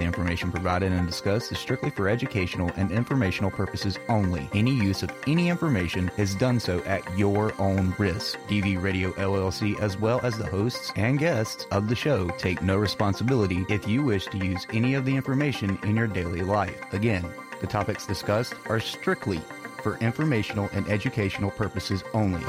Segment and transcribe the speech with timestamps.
[0.00, 4.48] The information provided and discussed is strictly for educational and informational purposes only.
[4.54, 8.38] Any use of any information is done so at your own risk.
[8.48, 12.78] DV Radio LLC, as well as the hosts and guests of the show, take no
[12.78, 16.80] responsibility if you wish to use any of the information in your daily life.
[16.94, 17.26] Again,
[17.60, 19.42] the topics discussed are strictly
[19.82, 22.42] for informational and educational purposes only.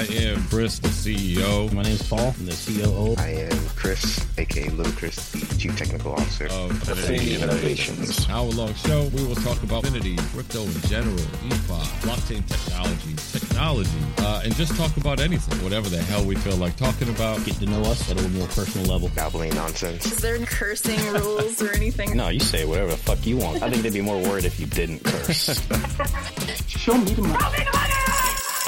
[0.00, 2.34] I am Chris, the CEO My name is Paul.
[2.38, 3.20] I'm the COO.
[3.20, 6.46] I am Chris, aka Little Chris, the Chief Technical Officer.
[6.46, 8.26] of Affinity Affinity Innovations.
[8.30, 9.10] Hour long show.
[9.12, 14.74] We will talk about Affinity, crypto in general, DeFi, blockchain technology, technology, uh, and just
[14.74, 17.44] talk about anything, whatever the hell we feel like talking about.
[17.44, 19.10] Get to know us at a more personal level.
[19.10, 20.06] Gobbling nonsense.
[20.06, 22.16] Is there cursing rules or anything?
[22.16, 23.62] No, you say whatever the fuck you want.
[23.62, 25.60] I think they'd be more worried if you didn't curse.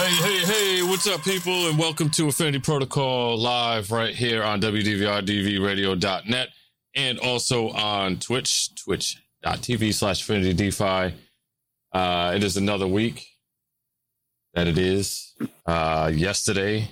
[0.02, 1.68] Hey, hey, hey, what's up, people?
[1.68, 6.48] And welcome to Affinity Protocol live right here on WDVRDVRadio.net
[6.96, 11.14] and also on Twitch, twitch.tv slash Affinity DeFi.
[11.92, 13.28] Uh, it is another week
[14.54, 15.36] that it is.
[15.66, 16.88] Uh, yesterday,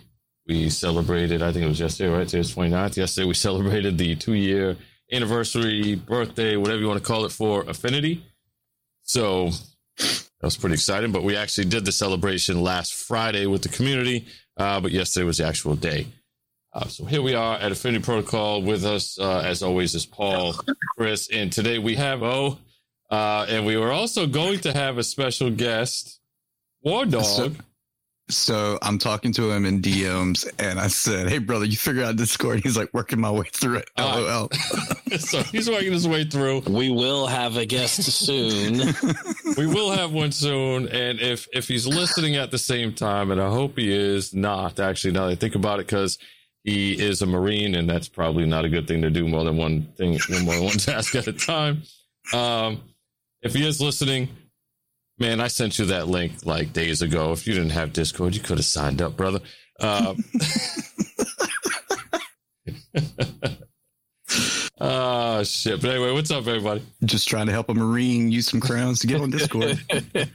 [0.47, 2.29] we celebrated, I think it was yesterday, right?
[2.29, 2.97] Today's 29th.
[2.97, 4.77] Yesterday, we celebrated the two year
[5.11, 8.25] anniversary, birthday, whatever you want to call it, for Affinity.
[9.03, 9.51] So
[10.41, 11.13] that was pretty exciting.
[11.13, 15.39] But we actually did the celebration last Friday with the community, uh, but yesterday was
[15.39, 16.07] the actual day.
[16.73, 20.55] Uh, so here we are at Affinity Protocol with us, uh, as always, is Paul,
[20.97, 22.59] Chris, and today we have Bo,
[23.11, 26.21] uh, and we were also going to have a special guest,
[26.87, 27.57] WarDawg.
[28.31, 32.03] So- So I'm talking to him in DMs, and I said, "Hey, brother, you figure
[32.05, 34.51] out Discord?" He's like, "Working my way through it." Uh, LOL.
[35.19, 36.61] so he's working his way through.
[36.61, 38.95] We will have a guest soon.
[39.57, 43.41] we will have one soon and if if he's listening at the same time and
[43.41, 46.19] i hope he is not actually now that i think about it because
[46.65, 49.57] he is a marine and that's probably not a good thing to do more than
[49.57, 51.83] one thing one more than one task at a time
[52.33, 52.81] um
[53.43, 54.29] if he is listening
[55.21, 58.41] man i sent you that link like days ago if you didn't have discord you
[58.41, 59.41] could have signed up brother
[59.81, 60.15] uh,
[64.83, 65.83] Oh shit!
[65.83, 66.83] But anyway, what's up, everybody?
[67.05, 69.79] Just trying to help a Marine use some crowns to get on Discord.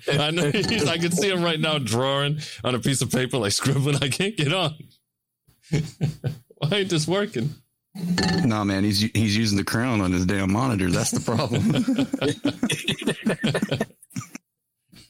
[0.08, 3.38] I know he's, I can see him right now drawing on a piece of paper,
[3.38, 3.96] like scribbling.
[4.04, 4.76] I can't get on.
[5.72, 7.56] Why ain't this working?
[8.46, 10.92] nah, man, he's he's using the crown on his damn monitor.
[10.92, 11.72] That's the problem.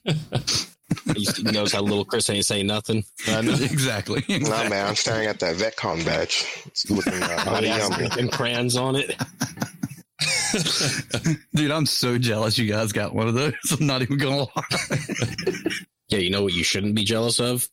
[0.06, 3.04] He knows how little Chris ain't saying nothing.
[3.28, 3.54] I know.
[3.60, 4.24] exactly.
[4.30, 6.46] Nah, man, I'm staring at that VetCon badge.
[6.68, 8.10] It's looking uh, mighty yummy.
[8.20, 9.16] And crayons on it.
[11.56, 13.54] Dude, I'm so jealous you guys got one of those.
[13.72, 15.68] I'm not even gonna lie.
[16.08, 17.68] Yeah, you know what you shouldn't be jealous of?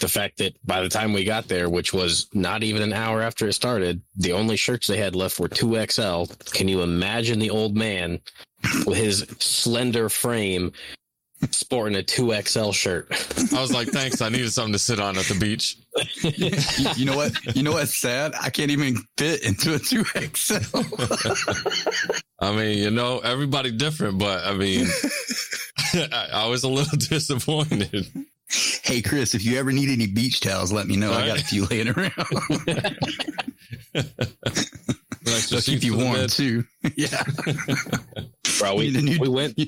[0.00, 3.22] The fact that by the time we got there, which was not even an hour
[3.22, 6.52] after it started, the only shirts they had left were 2XL.
[6.52, 8.20] Can you imagine the old man
[8.84, 10.72] with his slender frame
[11.50, 13.06] sporting a 2XL shirt?
[13.56, 14.20] I was like, thanks.
[14.20, 15.76] I needed something to sit on at the beach.
[16.22, 16.50] you,
[16.96, 17.32] you know what?
[17.56, 18.34] You know what's sad?
[18.40, 20.78] I can't even fit into a two XL.
[22.40, 24.86] I mean, you know, everybody different, but I mean,
[25.94, 28.06] I, I was a little disappointed.
[28.84, 31.12] hey, Chris, if you ever need any beach towels, let me know.
[31.12, 32.12] I got a few laying around.
[35.24, 36.64] Nice They'll keep sheets you for the warm too.
[36.96, 37.22] yeah.
[38.60, 39.58] Bro, we, Need new- we went.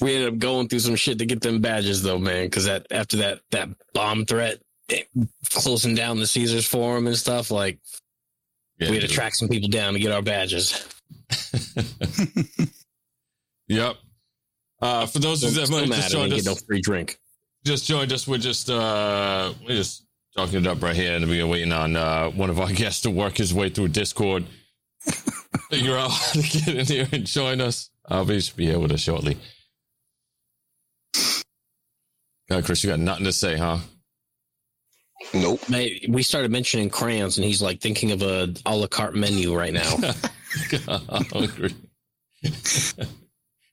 [0.00, 2.46] We ended up going through some shit to get them badges, though, man.
[2.46, 4.60] Because that after that that bomb threat,
[4.90, 5.02] eh,
[5.50, 7.78] closing down the Caesars Forum and stuff, like
[8.78, 9.14] Yeah, we had to dude.
[9.16, 10.86] track some people down to get our badges.
[13.68, 13.96] Yep.
[14.80, 17.18] Uh, for those of you that might have just joined get us, no free drink.
[17.64, 18.26] just joined us.
[18.26, 20.04] We're just uh, we're just
[20.36, 23.10] talking it up right here, and we're waiting on uh, one of our guests to
[23.10, 24.44] work his way through Discord,
[25.70, 27.90] figure out how to get in here and join us.
[28.10, 29.38] Uh, but he should be here with us shortly.
[32.52, 33.78] God, Chris, you got nothing to say, huh?
[35.32, 35.66] Nope.
[35.70, 39.56] Mate, we started mentioning crayons, and he's like thinking of a a la carte menu
[39.56, 39.96] right now.
[40.86, 41.74] I'm hungry.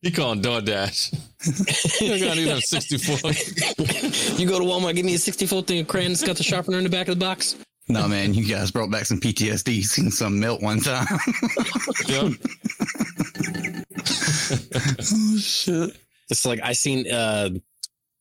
[0.02, 1.12] he calling DoorDash.
[2.02, 3.32] you got even a 64.
[4.40, 6.22] you go to Walmart, give me a 64 thing of crayons.
[6.22, 7.58] It's got the sharpener in the back of the box.
[7.90, 9.84] No, man, you guys brought back some PTSD.
[9.84, 11.06] Seen some melt one time.
[12.08, 12.32] Yep.
[15.02, 15.98] oh shit!
[16.30, 17.12] It's like I seen.
[17.12, 17.50] uh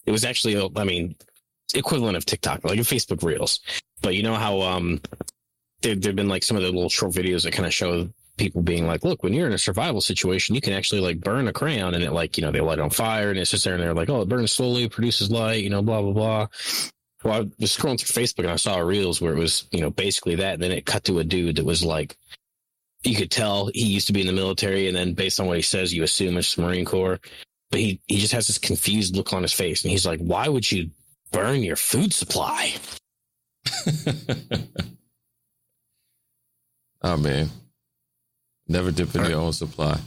[0.08, 1.14] It was actually, uh, I mean,
[1.75, 3.60] equivalent of TikTok, like Facebook Reels.
[4.00, 5.02] But you know how um
[5.82, 8.08] there there've been like some of the little short videos that kind of show
[8.38, 11.46] people being like, look, when you're in a survival situation, you can actually like burn
[11.46, 13.75] a crayon and it like, you know, they light on fire and it's just there
[13.75, 16.46] and they're like, oh, it burns slowly, produces light, you know, blah, blah, blah.
[17.22, 19.90] Well, I was scrolling through Facebook and I saw reels where it was, you know,
[19.90, 20.55] basically that.
[20.55, 22.16] And then it cut to a dude that was like,
[23.02, 24.87] you could tell he used to be in the military.
[24.87, 27.20] And then based on what he says, you assume it's Marine Corps.
[27.70, 29.82] But he, he just has this confused look on his face.
[29.85, 30.91] And he's like, why would you
[31.32, 32.73] burn your food supply?
[37.03, 37.49] oh man.
[38.67, 39.99] Never dip in your own supply.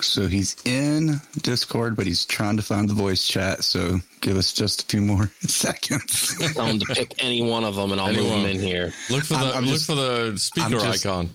[0.00, 3.64] So he's in Discord, but he's trying to find the voice chat.
[3.64, 6.36] So give us just a few more seconds.
[6.54, 8.28] Tell him to pick any one of them, and I'll Anyone.
[8.42, 8.92] move him in here.
[9.10, 11.30] Look for the I'm- I'm look just- for the speaker I'm just- icon.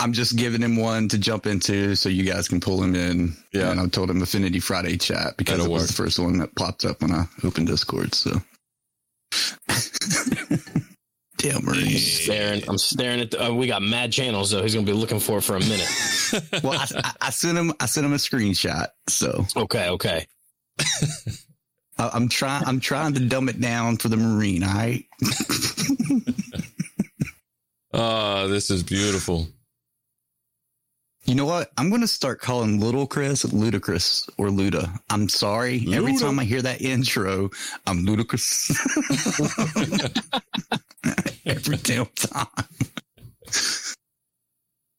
[0.00, 3.34] I'm just giving him one to jump into so you guys can pull him in.
[3.52, 3.70] Yeah.
[3.70, 5.88] And I told him Affinity Friday chat because That'll it was work.
[5.88, 8.14] the first one that popped up when I opened Discord.
[8.14, 8.32] So.
[11.38, 11.98] Damn, Marie.
[11.98, 13.30] Staring, I'm staring at.
[13.32, 14.62] The, uh, we got mad channels though.
[14.62, 15.88] He's gonna be looking for it for a minute.
[16.64, 17.72] Well, I, I, I sent him.
[17.78, 18.88] I sent him a screenshot.
[19.08, 20.26] So Okay, okay.
[21.98, 22.64] I, I'm trying.
[22.64, 24.64] I'm trying to dumb it down for the Marine.
[24.64, 25.04] All right.
[27.92, 29.46] Ah, this is beautiful.
[31.24, 31.70] You know what?
[31.78, 34.98] I'm going to start calling Little Chris Ludacris or Luda.
[35.08, 35.86] I'm sorry.
[35.92, 37.48] Every time I hear that intro,
[37.86, 38.70] I'm ludicrous.
[41.46, 42.46] Every damn time.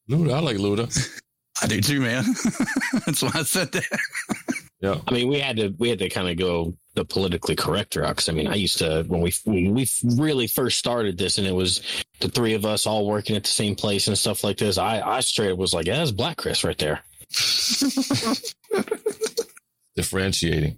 [0.09, 1.21] Luda, I like Luda.
[1.61, 2.23] I do too, man.
[3.05, 3.85] That's why I said that.
[4.81, 4.99] Yeah.
[5.07, 8.15] I mean, we had to we had to kind of go the politically correct route.
[8.17, 11.47] 'cause, I mean, I used to when we when we really first started this, and
[11.47, 11.81] it was
[12.19, 14.77] the three of us all working at the same place and stuff like this.
[14.77, 17.01] I I straight up was like, yeah, that's Black Chris right there.
[19.95, 20.77] Differentiating.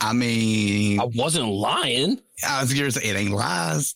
[0.00, 2.20] I mean, I wasn't lying.
[2.46, 3.94] I was going to say it ain't lies.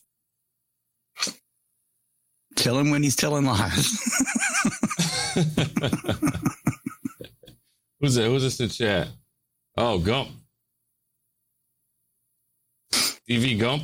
[2.55, 3.87] Tell him when he's telling lies.
[8.01, 8.25] Who's that?
[8.25, 9.07] Who's this in chat?
[9.77, 10.29] Oh, Gump.
[13.29, 13.83] DV Gump,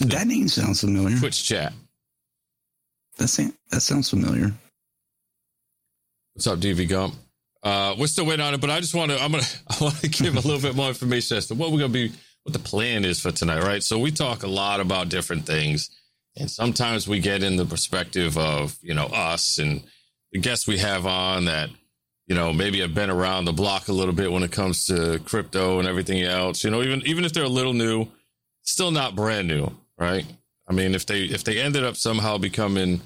[0.00, 1.18] that name sounds familiar.
[1.18, 1.72] Twitch chat.
[3.18, 4.52] That, sa- that sounds familiar.
[6.32, 7.14] What's up, DV Gump?
[7.62, 9.22] Uh, we're still waiting on it, but I just want to.
[9.22, 9.44] I'm gonna.
[9.68, 12.12] I want to give a little bit more information as to what we're gonna be,
[12.44, 13.82] what the plan is for tonight, right?
[13.82, 15.90] So we talk a lot about different things,
[16.36, 19.82] and sometimes we get in the perspective of you know us and
[20.32, 21.70] the guests we have on that
[22.26, 25.18] you know maybe have been around the block a little bit when it comes to
[25.20, 26.64] crypto and everything else.
[26.64, 28.08] You know, even even if they're a little new,
[28.62, 30.26] still not brand new, right?
[30.68, 33.00] I mean, if they if they ended up somehow becoming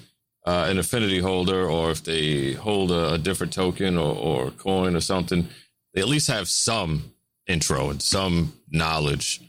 [0.46, 4.96] uh, an affinity holder, or if they hold a, a different token or, or coin
[4.96, 5.48] or something,
[5.92, 7.12] they at least have some
[7.46, 9.40] intro and some knowledge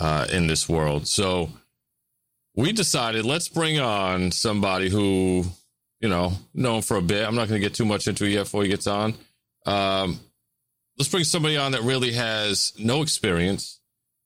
[0.00, 1.06] uh, in this world.
[1.06, 1.50] So
[2.56, 5.44] we decided let's bring on somebody who,
[6.00, 7.26] you know, known for a bit.
[7.26, 9.14] I'm not going to get too much into it yet before he gets on.
[9.66, 10.20] Um,
[10.98, 13.80] let's bring somebody on that really has no experience.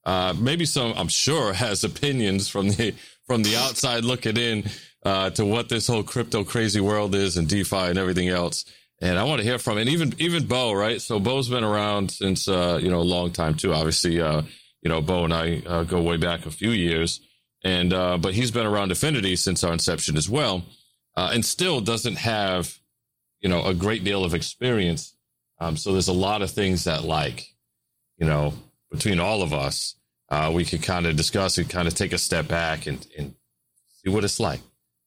[0.04, 2.94] Uh, maybe some, I'm sure, has opinions from the
[3.26, 4.64] from the outside looking in
[5.04, 8.64] uh, to what this whole crypto crazy world is and DeFi and everything else.
[9.00, 11.00] And I want to hear from and even even Bo, right?
[11.00, 13.72] So Bo's been around since uh, you know a long time too.
[13.72, 14.42] Obviously, uh,
[14.82, 17.20] you know Bo and I uh, go way back a few years,
[17.62, 20.64] and uh, but he's been around Affinity since our inception as well,
[21.18, 22.78] uh, and still doesn't have
[23.40, 25.16] you know a great deal of experience.
[25.60, 27.48] Um, so there's a lot of things that like
[28.18, 28.54] you know
[28.92, 29.96] between all of us,
[30.30, 33.34] uh, we could kind of discuss and kind of take a step back and, and
[33.88, 34.60] see what it's like.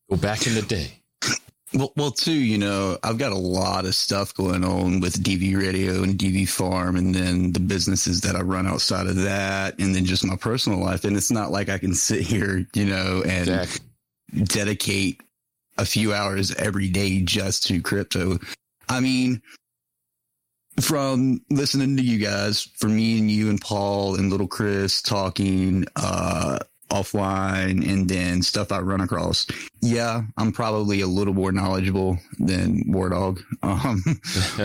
[0.09, 0.99] Go back in the day.
[1.73, 5.57] Well, well, too, you know, I've got a lot of stuff going on with DV
[5.57, 9.95] Radio and DV Farm, and then the businesses that I run outside of that, and
[9.95, 11.05] then just my personal life.
[11.05, 13.87] And it's not like I can sit here, you know, and Exactly.
[14.43, 15.21] dedicate
[15.81, 18.37] a few hours every day just to crypto.
[18.87, 19.41] I mean,
[20.79, 25.85] from listening to you guys, from me and you and Paul and little Chris talking
[25.95, 26.59] uh,
[26.91, 29.47] offline and then stuff I run across,
[29.81, 33.41] yeah, I'm probably a little more knowledgeable than WarDawg.
[33.63, 34.03] Um,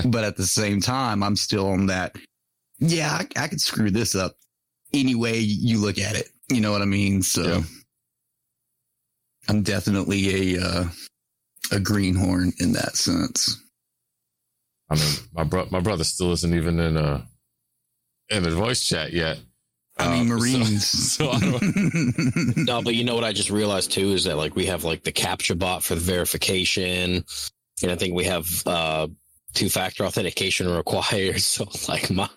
[0.11, 2.15] but at the same time, I'm still on that.
[2.79, 4.37] Yeah, I, I could screw this up
[4.93, 6.29] any way you look at it.
[6.51, 7.23] You know what I mean?
[7.23, 7.63] So Yeah.
[9.49, 10.85] I'm definitely a uh,
[11.73, 13.61] a greenhorn in that sense.
[14.91, 17.27] I mean, my bro- my brother still isn't even in a
[18.29, 19.39] in the voice chat yet.
[19.99, 20.87] I mean, so- Marines.
[21.17, 24.55] So, I don't, No, but you know what I just realized too is that like
[24.55, 27.25] we have like the captcha bot for the verification,
[27.83, 29.09] and I think we have uh
[29.55, 31.41] two factor authentication required.
[31.41, 32.29] So like my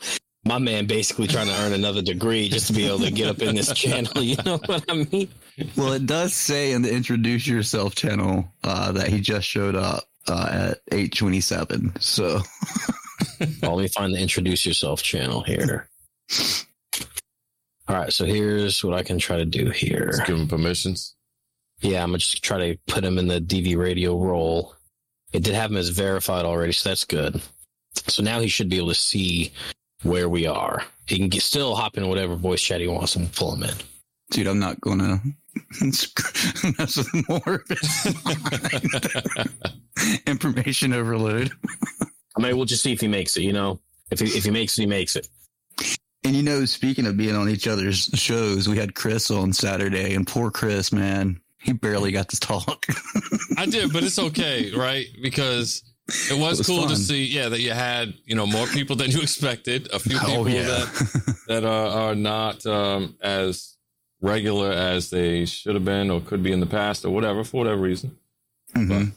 [0.46, 3.42] my man basically trying to earn another degree just to be able to get up
[3.42, 4.22] in this channel.
[4.24, 5.28] You know what I mean?
[5.76, 10.04] Well, it does say in the introduce yourself channel uh, that he just showed up
[10.28, 11.94] uh, at eight twenty seven.
[12.00, 12.42] So
[13.62, 15.88] Well, let me find the introduce yourself channel here.
[17.88, 20.10] All right, so here's what I can try to do here.
[20.12, 21.16] Let's give him permissions.
[21.82, 24.76] Yeah, I'm gonna just try to put him in the DV radio role.
[25.32, 27.42] It did have him as verified already, so that's good.
[28.08, 29.54] So now he should be able to see
[30.04, 30.84] where we are.
[31.08, 33.76] He can get, still hop in whatever voice chat he wants and pull him in.
[34.32, 35.22] Dude, I'm not gonna
[35.82, 37.64] mess with more.
[40.28, 41.52] Information overload.
[42.38, 43.44] I mean, we'll just see if he makes it.
[43.44, 43.80] You know,
[44.12, 45.28] if he if he makes it, he makes it.
[46.24, 50.14] And you know, speaking of being on each other's shows, we had Chris on Saturday,
[50.16, 52.86] and poor Chris, man, he barely got to talk.
[53.58, 55.06] I did, but it's okay, right?
[55.22, 55.84] Because
[56.30, 59.12] it was, was cool to see, yeah, that you had, you know, more people than
[59.12, 59.90] you expected.
[59.94, 60.64] A few Oh, people yeah.
[60.68, 63.78] that that are, are not um, as
[64.22, 67.58] regular as they should have been or could be in the past or whatever for
[67.58, 68.18] whatever reason.
[68.76, 69.12] Mhm.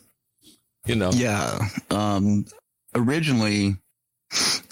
[0.87, 1.59] You know, Yeah.
[1.91, 2.47] Um,
[2.95, 3.77] originally,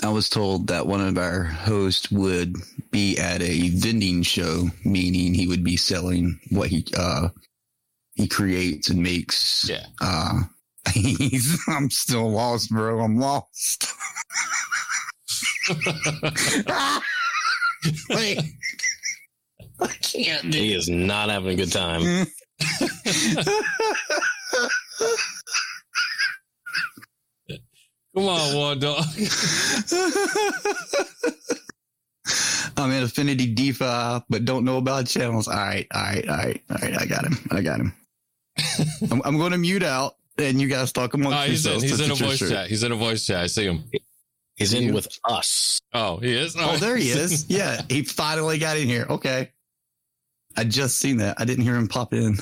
[0.03, 2.57] I was told that one of our hosts would
[2.91, 7.29] be at a vending show, meaning he would be selling what he uh,
[8.15, 9.69] he creates and makes.
[9.69, 9.87] yeah.
[10.01, 10.43] Uh,
[10.95, 13.01] he's, I'm still lost, bro.
[13.01, 13.87] I'm lost.
[18.11, 18.41] Wait.
[19.83, 20.53] I can't.
[20.55, 22.27] He is not having a good time.
[28.15, 29.05] Come on, WarDawg.
[32.77, 35.47] I'm in Affinity DeFi, but don't know about channels.
[35.49, 37.01] All right, all right, all right, all right.
[37.01, 37.39] I got him.
[37.51, 37.95] I got him.
[39.11, 41.99] I'm, I'm going to mute out, and you guys talk amongst Oh, he's in, yourselves.
[41.99, 42.51] he's in a voice shirt.
[42.51, 42.67] chat.
[42.69, 43.41] He's in a voice chat.
[43.41, 43.85] I see him.
[44.57, 45.81] He's in with us.
[45.95, 46.57] Oh, he is.
[46.57, 46.81] All Oh, right.
[46.81, 47.47] there he is.
[47.49, 49.07] Yeah, he finally got in here.
[49.09, 49.51] Okay.
[50.57, 51.41] I just seen that.
[51.41, 52.37] I didn't hear him pop in.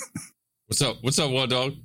[0.66, 0.98] What's up?
[1.00, 1.78] What's up, WarDawg?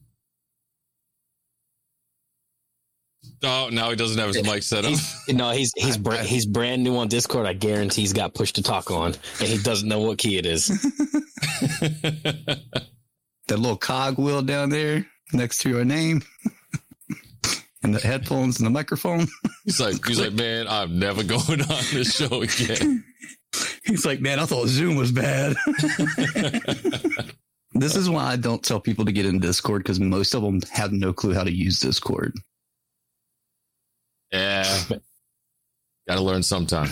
[3.45, 4.91] Oh, now he doesn't have his mic set up.
[4.91, 7.45] He's, no, he's he's bra- he's brand new on Discord.
[7.45, 10.45] I guarantee he's got push to talk on, and he doesn't know what key it
[10.45, 10.67] is.
[11.81, 12.59] that
[13.49, 16.21] little cog wheel down there next to your name,
[17.83, 19.27] and the headphones and the microphone.
[19.65, 23.03] he's like, he's like, man, I'm never going on this show again.
[23.85, 25.55] He's like, man, I thought Zoom was bad.
[27.73, 30.61] this is why I don't tell people to get in Discord because most of them
[30.71, 32.33] have no clue how to use Discord.
[34.31, 34.63] yeah,
[36.07, 36.89] got to learn sometime.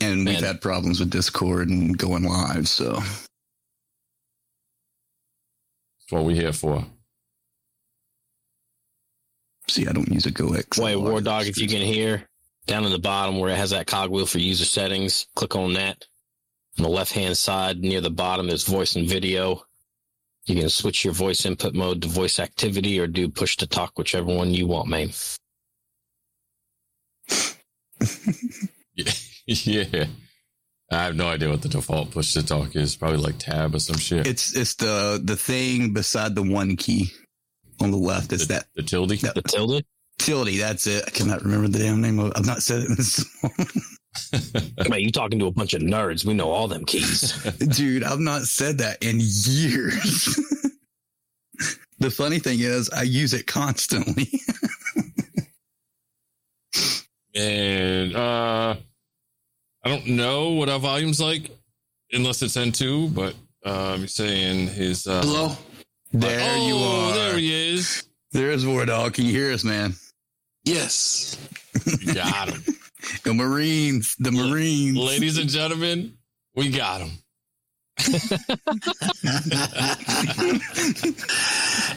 [0.00, 2.68] And we've had problems with Discord and going live.
[2.68, 3.26] So That's
[6.10, 6.84] what we're here for.
[9.68, 10.78] see, I don't use a GoX.
[10.78, 12.28] Wait, WarDawg, if you can hear
[12.66, 16.06] down in the bottom where it has that cogwheel for user settings, click on that.
[16.78, 19.62] On the left hand side near the bottom is voice and video.
[20.46, 23.98] You can switch your voice input mode to voice activity or do push to talk,
[23.98, 25.10] whichever one you want, man.
[29.46, 30.06] yeah.
[30.90, 32.96] I have no idea what the default push to talk is.
[32.96, 34.26] Probably like tab or some shit.
[34.26, 37.10] It's it's the the thing beside the one key
[37.80, 38.32] on the left.
[38.32, 39.10] It's the, that the tilde.
[39.10, 39.84] that The tilde?
[40.22, 40.58] Tilde.
[40.58, 41.04] That's it.
[41.06, 42.28] I cannot remember the damn name of.
[42.28, 42.32] it.
[42.36, 44.88] I've not said it in this long.
[44.88, 46.24] Man, you talking to a bunch of nerds.
[46.24, 47.32] We know all them keys.
[47.58, 50.24] Dude, I've not said that in years.
[51.98, 54.28] the funny thing is, I use it constantly.
[57.34, 58.76] and uh,
[59.84, 61.50] I don't know what our volume's like,
[62.12, 63.14] unless it's N2.
[63.14, 65.06] But um, you're saying his.
[65.06, 65.56] Uh, Hello?
[66.12, 67.14] there oh, you are.
[67.14, 68.04] There he is.
[68.32, 69.14] There's WarDawg.
[69.14, 69.94] Can you hear us, man?
[70.64, 71.36] Yes.
[72.14, 72.62] Got him,
[73.24, 74.14] The Marines.
[74.18, 74.96] The Marines.
[74.96, 76.14] ladies and gentlemen.
[76.54, 77.10] We got him.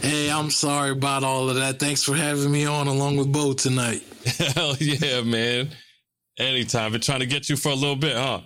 [0.01, 1.79] hey, I'm sorry about all of that.
[1.79, 4.01] Thanks for having me on along with Bo tonight.
[4.55, 5.69] Hell yeah, man.
[6.37, 6.91] Anytime.
[6.91, 8.41] Been trying to get you for a little bit, huh?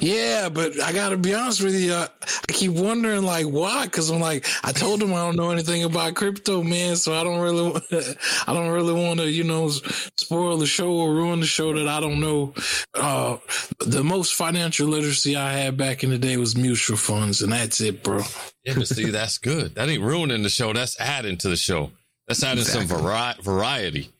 [0.00, 1.94] Yeah, but I gotta be honest with you.
[1.94, 5.50] I, I keep wondering like why, because I'm like I told him I don't know
[5.50, 6.96] anything about crypto, man.
[6.96, 7.80] So I don't really,
[8.46, 11.88] I don't really want to, you know, spoil the show or ruin the show that
[11.88, 12.52] I don't know.
[12.94, 13.38] Uh,
[13.80, 17.80] the most financial literacy I had back in the day was mutual funds, and that's
[17.80, 18.22] it, bro.
[18.64, 19.74] Yeah, but see, that's good.
[19.74, 20.72] That ain't ruining the show.
[20.72, 21.90] That's adding to the show.
[22.28, 24.10] That's adding some vari- variety.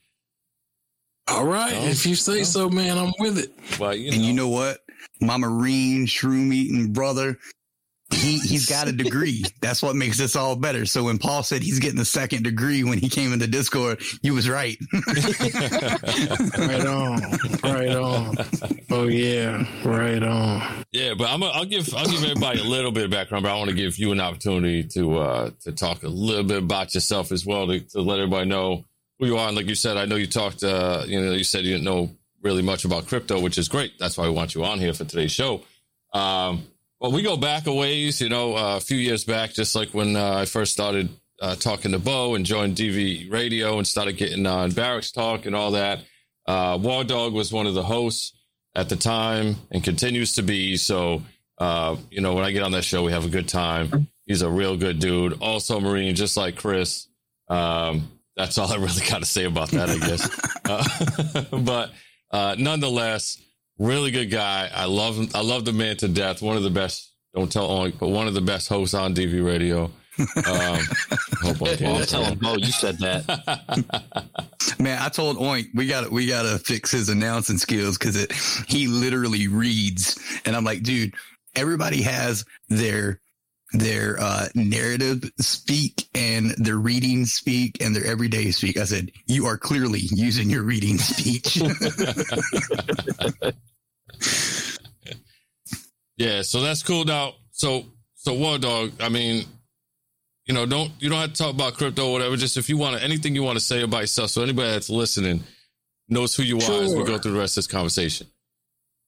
[1.29, 2.43] All right, No, if you say no.
[2.43, 3.53] so, man, I'm with it.
[3.79, 4.79] Well, you know, And you know what?
[5.23, 7.39] My Marine shroom eating brother
[8.15, 9.45] he he's got a degree.
[9.61, 10.87] That's what makes this all better.
[10.87, 14.35] So when Paul said he's getting a second degree when he came into Discord, you
[14.35, 14.77] was right.
[16.59, 17.23] right on,
[17.63, 18.37] right on.
[18.91, 20.85] Oh yeah, right on.
[20.93, 21.43] Yeah, but I'm.
[21.43, 21.95] A, I'll give.
[21.95, 24.21] I'll give everybody a little bit of background, but I want to give you an
[24.21, 28.19] opportunity to uh to talk a little bit about yourself as well to, to let
[28.19, 28.85] everybody know
[29.19, 29.49] who you are.
[29.49, 30.63] And like you said, I know you talked.
[30.63, 32.11] uh You know, you said you didn't know
[32.43, 33.99] really much about crypto, which is great.
[33.99, 35.63] That's why we want you on here for today's show.
[36.13, 36.65] Um,
[37.01, 39.91] well, we go back a ways, you know, uh, a few years back, just like
[39.91, 41.09] when uh, I first started
[41.41, 45.57] uh, talking to Bo and joined DV Radio and started getting on Barracks Talk and
[45.57, 46.01] all that.
[46.47, 48.33] Uh, WarDawg was one of the hosts
[48.75, 50.77] at the time and continues to be.
[50.77, 51.23] So,
[51.59, 54.09] uh, you know, when I get on that show, we have a good time.
[54.27, 55.41] He's a real good dude.
[55.41, 57.09] Also, Marine, just like Chris.
[57.49, 60.29] Um, that's all I really got to say about that, I guess.
[60.65, 60.85] Uh,
[61.59, 61.91] but
[62.33, 63.41] uh, nonetheless,
[63.79, 64.71] really good guy.
[64.75, 65.29] I love him.
[65.35, 66.43] I love the man to death.
[66.43, 67.11] One of the best.
[67.35, 69.85] Don't tell Oink, but one of the best hosts on DV Radio.
[69.85, 70.29] Um,
[71.41, 73.25] hope I'm getting I'll tell him, Bo, you said that.
[74.79, 78.17] Man, I told Oink we got to we got to fix his announcing skills because
[78.17, 78.33] it
[78.69, 81.15] he literally reads, and I'm like, dude,
[81.55, 83.22] everybody has their
[83.73, 88.77] their uh, narrative speak and their reading speak and their everyday speak.
[88.77, 91.61] I said, you are clearly using your reading speech.
[96.23, 97.05] Yeah, so that's cool.
[97.05, 99.03] Now, so so WarDawg.
[99.03, 99.45] I mean,
[100.47, 102.37] you know, don't you don't have to talk about crypto or whatever.
[102.37, 104.91] Just if you want to, anything you want to say about yourself, so anybody that's
[104.91, 105.43] listening
[106.09, 108.29] knows who you are as we go through the rest of this conversation.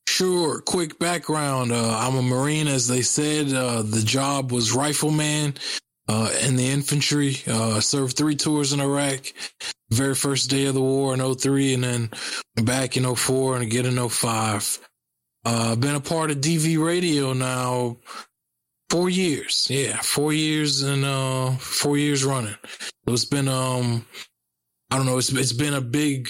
[0.07, 0.61] Sure.
[0.61, 1.73] Quick background.
[1.73, 3.53] Uh, I'm a Marine, as they said.
[3.53, 5.55] Uh, the job was rifleman
[6.09, 7.37] uh, in the infantry.
[7.47, 9.33] Uh, served three tours in Iraq.
[9.91, 12.11] Very first day of the war in 03 and then
[12.63, 14.79] back in 04 and again in 05.
[15.45, 17.99] Uh, been a part of DV Radio now
[18.89, 19.67] four years.
[19.71, 22.57] Yeah, four years and uh, four years running.
[23.07, 24.07] So it's been um,
[24.91, 25.19] I don't know.
[25.19, 26.29] It's it's been a big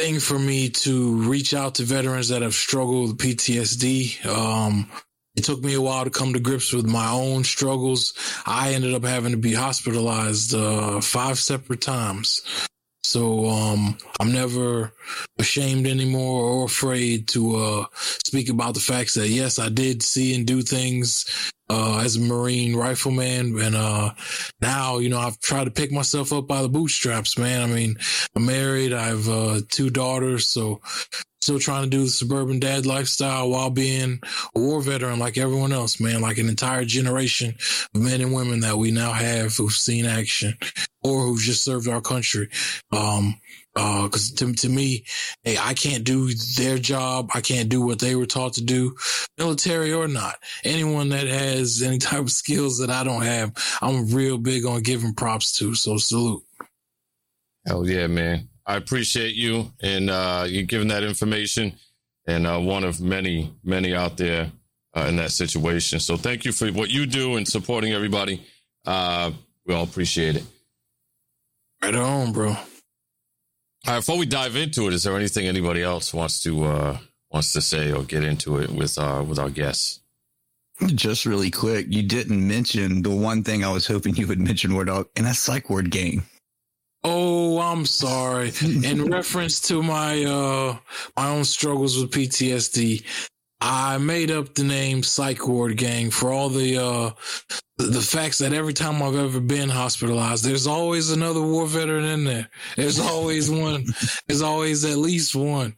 [0.00, 4.24] thing for me to reach out to veterans that have struggled with PTSD.
[4.24, 4.90] Um,
[5.36, 8.14] it took me a while to come to grips with my own struggles.
[8.46, 12.40] I ended up having to be hospitalized uh, five separate times.
[13.02, 14.92] So um, I'm never
[15.38, 20.34] ashamed anymore or afraid to uh, speak about the facts that yes, I did see
[20.34, 24.10] and do things uh, as a Marine rifleman, and uh,
[24.60, 27.62] now you know I've tried to pick myself up by the bootstraps, man.
[27.62, 27.96] I mean,
[28.34, 30.80] I'm married, I have uh, two daughters, so
[31.40, 34.20] still trying to do the suburban dad lifestyle while being
[34.54, 36.20] a war veteran like everyone else, man.
[36.20, 37.54] Like an entire generation
[37.94, 40.58] of men and women that we now have who've seen action
[41.02, 42.48] or who've just served our country.
[42.92, 43.40] Um,
[43.76, 45.04] uh, cause to, to me,
[45.44, 47.30] hey, I can't do their job.
[47.34, 48.96] I can't do what they were taught to do,
[49.38, 50.36] military or not.
[50.64, 54.82] Anyone that has any type of skills that I don't have, I'm real big on
[54.82, 55.74] giving props to.
[55.74, 56.42] So salute.
[57.66, 58.48] Hell yeah, man!
[58.66, 61.74] I appreciate you and uh, you giving that information,
[62.26, 64.50] and uh, one of many, many out there
[64.96, 66.00] uh, in that situation.
[66.00, 68.44] So thank you for what you do and supporting everybody.
[68.86, 69.32] Uh,
[69.66, 70.44] we all appreciate it.
[71.82, 72.56] Right on, bro.
[73.86, 76.98] All right, before we dive into it, is there anything anybody else wants to uh,
[77.30, 80.00] wants to say or get into it with uh, with our guests?
[80.86, 84.70] Just really quick, you didn't mention the one thing I was hoping you would mention,
[84.70, 86.22] WarDawg, and that's Psych Ward Gang.
[87.04, 88.52] Oh, I'm sorry.
[88.62, 90.76] In reference to my uh
[91.16, 93.04] my own struggles with PTSD,
[93.62, 97.10] I made up the name Psych Ward Gang for all the uh
[97.86, 102.24] the- facts that every time I've ever been hospitalized, there's always another war veteran in
[102.24, 102.48] there.
[102.76, 103.86] There's always one.
[104.26, 105.74] There's always at least one.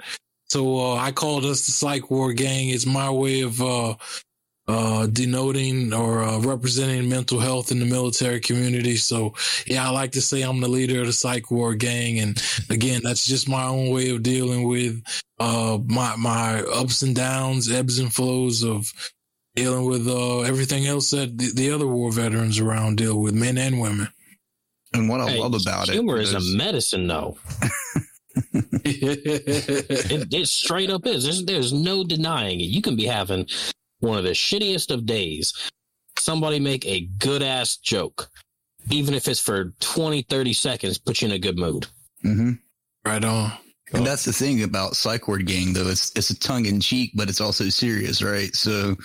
[0.49, 2.71] So uh, I called us the Psych Ward Gang.
[2.71, 3.95] It's my way of uh
[4.69, 8.97] uh, denoting or uh, representing mental health in the military community.
[8.97, 9.35] So,
[9.67, 13.01] yeah, I like to say I'm the leader of the Psych Ward Gang, and again,
[13.03, 15.03] that's just my own way of dealing with
[15.41, 18.93] uh, my my ups and downs, ebbs and flows of
[19.55, 23.59] dealing with uh, everything else that the, the other war veterans around deal with, men
[23.59, 24.09] and women.
[24.95, 27.37] And what I Hey, love about it, humor is is- a medicine, though.
[28.85, 31.25] It, it straight up is.
[31.25, 32.65] There's, there's no denying it.
[32.65, 33.47] You can be having
[34.01, 35.53] one of the shittiest of days.
[36.19, 38.29] Somebody make a good ass joke,
[38.91, 41.87] even if it's for 20, 30 seconds, put you in a good mood.
[42.25, 42.59] Mhm.
[43.05, 43.53] right on.
[43.95, 45.89] And that's the thing about Psych Ward Gang, though.
[45.89, 48.55] It's it's a tongue in cheek, but it's also serious, right?
[48.55, 48.97] So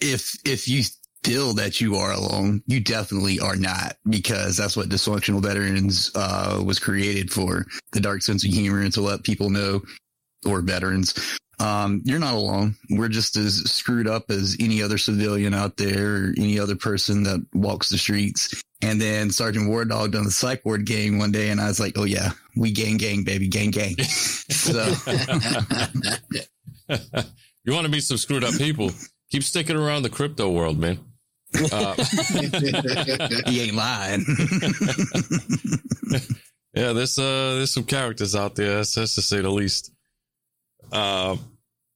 [0.00, 0.82] if if you
[1.24, 6.60] feel that you are alone, you definitely are not, because that's what dysfunctional veterans uh,
[6.64, 7.64] was created for.
[7.92, 9.82] The dark sense of humor and to let people know,
[10.44, 11.14] or veterans,
[11.62, 12.74] um, you're not alone.
[12.90, 17.22] We're just as screwed up as any other civilian out there or any other person
[17.22, 18.60] that walks the streets.
[18.82, 21.96] And then Sergeant WarDawg done the psych ward game one day, and I was like,
[21.96, 24.92] "Oh yeah, we gang gang baby, gang gang." so
[27.64, 28.90] you want to meet some screwed up people?
[29.30, 30.98] Keep sticking around the crypto world, man.
[31.54, 31.94] Uh,
[33.46, 34.24] he ain't lying.
[36.74, 38.78] yeah, there's uh there's some characters out there.
[38.78, 39.92] That's, that's to say the least.
[40.90, 41.36] Uh,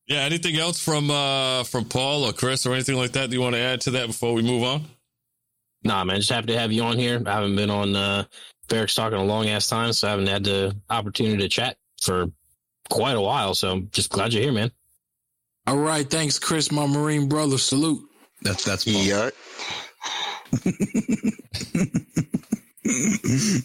[0.06, 0.20] yeah.
[0.20, 3.30] Anything else from uh from Paul or Chris or anything like that?
[3.30, 4.84] Do you want to add to that before we move on?
[5.84, 7.22] Nah, man, just happy to have you on here.
[7.26, 8.24] I haven't been on uh
[8.68, 11.76] Barracks Talk in a long ass time, so I haven't had the opportunity to chat
[12.00, 12.26] for
[12.90, 13.54] quite a while.
[13.54, 14.70] So I'm just glad you're here, man.
[15.66, 17.58] All right, thanks, Chris, my Marine brother.
[17.58, 18.08] Salute.
[18.42, 19.02] That's that's Paul.
[19.02, 19.30] Yeah.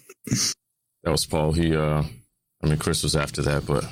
[1.04, 1.51] That was Paul.
[1.54, 2.04] He uh
[2.63, 3.86] I mean Chris was after that, but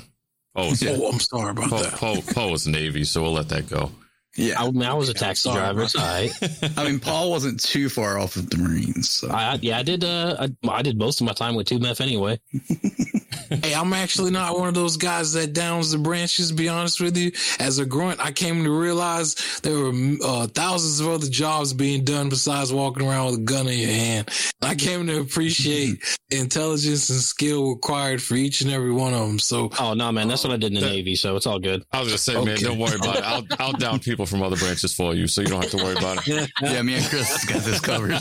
[0.60, 1.92] Paul was, Oh, I'm sorry about Paul, that.
[1.94, 3.90] Paul, Paul was Navy, so we'll let that go.
[4.36, 5.80] Yeah, I, I mean, I was a taxi sorry driver.
[5.80, 6.78] about It's all right.
[6.78, 9.10] I mean, Paul wasn't too far off of the Marines.
[9.10, 9.28] So.
[9.28, 10.04] I, I- yeah, I did.
[10.04, 12.38] Uh, I, I did most of my time with two MEF anyway.
[13.62, 16.52] Hey, I'm actually not one of those guys that downs the branches.
[16.52, 19.92] Be honest with you, as a grunt, I came to realize there were
[20.24, 23.90] uh, thousands of other jobs being done besides walking around with a gun in your
[23.90, 24.28] hand.
[24.62, 29.26] I came to appreciate the intelligence and skill required for each and every one of
[29.26, 29.38] them.
[29.40, 31.58] So, Oh no, man, that's what I did in the That- Navy, so it's all
[31.58, 31.82] good.
[31.92, 33.24] I was gonna say, man, don't worry about it.
[33.24, 35.96] I'll I'll down people from other branches for you, so you don't have to worry
[35.96, 36.50] about it.
[36.62, 38.12] yeah, me and Chris got this covered.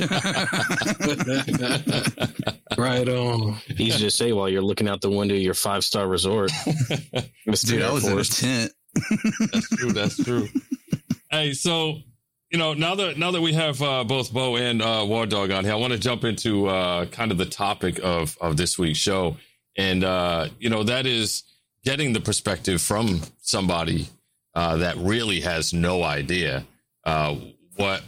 [2.78, 3.58] right on.
[3.78, 6.52] Easy to say while you're looking out the window of your five star resort.
[6.66, 8.72] Dude, I was in a tent.
[9.52, 9.92] That's true.
[9.92, 10.48] That's true.
[11.32, 11.98] hey, so
[12.50, 15.64] you know now that now that we have uh, both Bo and uh, WarDawg on
[15.64, 19.00] here, I want to jump into uh, kind of the topic of of this week's
[19.00, 19.38] show,
[19.78, 21.44] and uh, you know that is
[21.84, 24.10] getting the perspective from somebody
[24.54, 26.66] uh, that really has no idea
[27.06, 27.36] uh,
[27.76, 28.04] what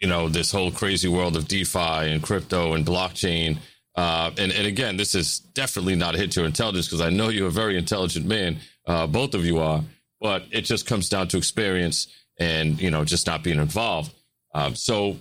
[0.00, 3.58] you know this whole crazy world of DeFi and crypto and blockchain.
[3.96, 7.08] Uh, and, and again, this is definitely not a hit to your intelligence because I
[7.08, 8.58] know you're a very intelligent man.
[8.86, 9.82] Uh, both of you are,
[10.20, 14.12] but it just comes down to experience and, you know, just not being involved.
[14.54, 15.16] Um, so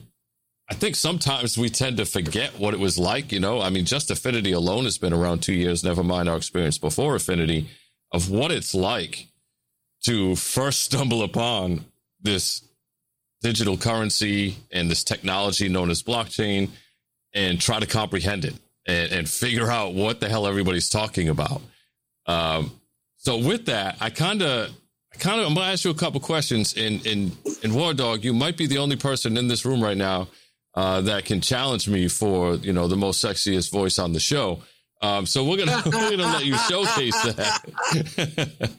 [0.70, 3.32] I think sometimes we tend to forget what it was like.
[3.32, 6.38] You know, I mean, just Affinity alone has been around two years, never mind our
[6.38, 7.70] experience before Affinity
[8.12, 9.28] of what it's like
[10.04, 11.86] to first stumble upon
[12.22, 12.62] this
[13.42, 16.70] digital currency and this technology known as blockchain
[17.34, 18.56] and try to comprehend it
[18.88, 21.62] and, and figure out what the hell everybody's talking about.
[22.26, 22.72] Um,
[23.18, 24.70] so with that, I kind of,
[25.14, 26.74] I kind of, I'm gonna ask you a couple questions.
[26.74, 27.32] In in
[27.64, 30.28] in WarDawg, you might be the only person in this room right now
[30.76, 34.62] uh, that can challenge me for you know the most sexiest voice on the show.
[35.02, 38.72] Um, so we're gonna we're gonna let you showcase that.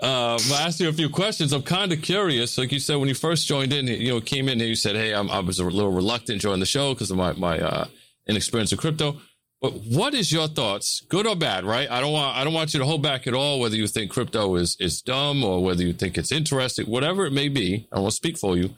[0.00, 1.52] Uh, I asked you a few questions.
[1.52, 2.56] I'm kind of curious.
[2.56, 4.94] Like you said, when you first joined in, you know, came in and you said,
[4.94, 7.86] "Hey, I'm, I was a little reluctant joining the show because of my my uh,
[8.28, 9.20] inexperience in crypto."
[9.60, 11.64] But what is your thoughts, good or bad?
[11.64, 11.90] Right?
[11.90, 14.10] I don't want I don't want you to hold back at all whether you think
[14.10, 17.88] crypto is is dumb or whether you think it's interesting, whatever it may be.
[17.92, 18.70] I won't speak for you.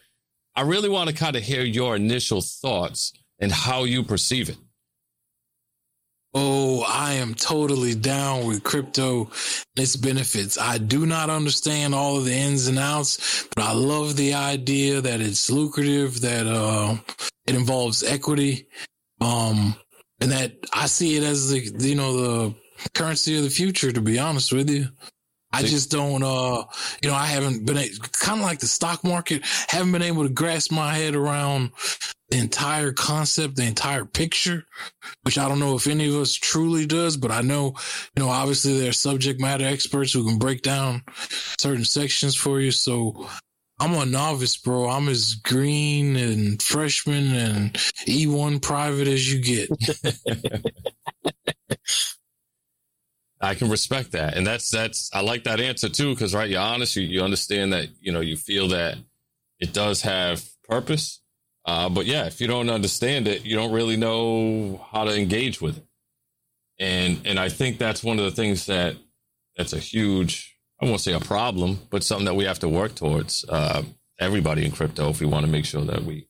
[0.57, 4.57] I really want to kind of hear your initial thoughts and how you perceive it.
[6.33, 10.59] Oh, I am totally down with crypto and its benefits.
[10.59, 15.01] I do not understand all of the ins and outs, but I love the idea
[15.01, 16.97] that it's lucrative, that uh,
[17.49, 18.69] it involves equity,
[19.21, 19.75] um,
[20.21, 22.55] and that I see it as the you know the
[22.95, 23.93] currency of the future.
[23.93, 24.89] To be honest with you,
[25.53, 26.23] I just don't.
[26.23, 26.65] Uh,
[27.03, 27.77] you know, I haven't been
[28.13, 29.43] kind of like the stock market.
[29.69, 31.73] Haven't been able to grasp my head around
[32.31, 34.67] the entire concept, the entire picture
[35.23, 37.75] which I don't know if any of us truly does, but I know,
[38.17, 41.03] you know, obviously there are subject matter experts who can break down
[41.59, 42.71] certain sections for you.
[42.71, 43.29] So
[43.81, 44.91] I'm a novice, bro.
[44.91, 47.73] I'm as green and freshman and
[48.07, 49.71] E1 private as you get.
[53.41, 54.37] I can respect that.
[54.37, 57.73] And that's, that's, I like that answer too, because, right, you're honest, you, you understand
[57.73, 58.99] that, you know, you feel that
[59.61, 61.23] it does have purpose.
[61.65, 65.63] Uh, but yeah, if you don't understand it, you don't really know how to engage
[65.63, 65.87] with it.
[66.79, 68.97] And, and I think that's one of the things that,
[69.57, 70.50] that's a huge,
[70.81, 73.83] I won't say a problem, but something that we have to work towards, uh,
[74.19, 76.27] everybody in crypto if we want to make sure that we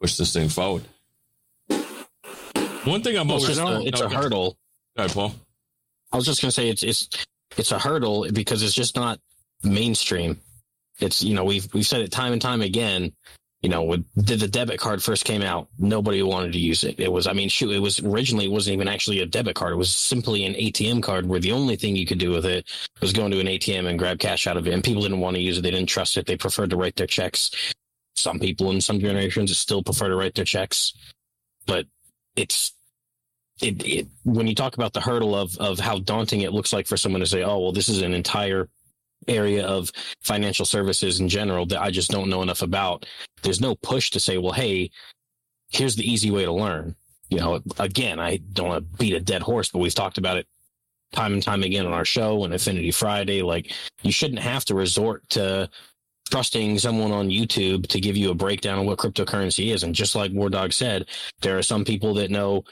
[0.00, 0.84] push this thing forward.
[2.84, 4.56] One thing I'm Well, always, a, it's No, a hurdle.
[4.96, 5.34] Go ahead, Paul.
[6.12, 7.08] I was just gonna say it's it's
[7.56, 9.20] it's a hurdle because it's just not
[9.62, 10.40] mainstream.
[10.98, 13.12] It's you know we've we've said it time and time again.
[13.62, 16.98] You know, when the, debit card first came out, nobody wanted to use it.
[16.98, 19.74] It was, I mean, shoot, it was originally it wasn't even actually a debit card.
[19.74, 22.66] It was simply an ATM card where the only thing you could do with it
[23.02, 24.72] was go into an ATM and grab cash out of it.
[24.72, 25.60] And people didn't want to use it.
[25.60, 26.24] They didn't trust it.
[26.24, 27.50] They preferred to write their checks.
[28.16, 30.94] Some people in some generations still prefer to write their checks,
[31.66, 31.86] but
[32.36, 32.72] it's,
[33.62, 36.86] it, it, when you talk about the hurdle of, of how daunting it looks like
[36.86, 38.68] for someone to say, oh, well, this is an entire
[39.28, 39.90] area of
[40.22, 43.06] financial services in general that I just don't know enough about.
[43.42, 44.90] There's no push to say, well, hey,
[45.70, 46.96] here's the easy way to learn.
[47.28, 50.36] You know, again, I don't want to beat a dead horse, but we've talked about
[50.36, 50.46] it
[51.12, 53.42] time and time again on our show and Affinity Friday.
[53.42, 55.68] Like, you shouldn't have to resort to
[56.30, 59.82] trusting someone on YouTube to give you a breakdown of what cryptocurrency is.
[59.82, 61.06] And just like WarDawg said,
[61.40, 62.64] there are some people that know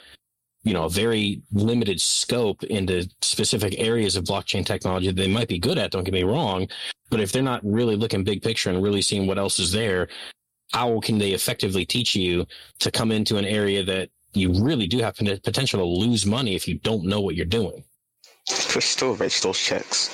[0.63, 5.47] you know, a very limited scope into specific areas of blockchain technology that they might
[5.47, 5.91] be good at.
[5.91, 6.67] Don't get me wrong,
[7.09, 10.09] but if they're not really looking big picture and really seeing what else is there,
[10.71, 12.45] how can they effectively teach you
[12.79, 16.67] to come into an area that you really do have potential to lose money if
[16.67, 17.83] you don't know what you're doing?
[18.67, 20.09] Chris still writes those checks.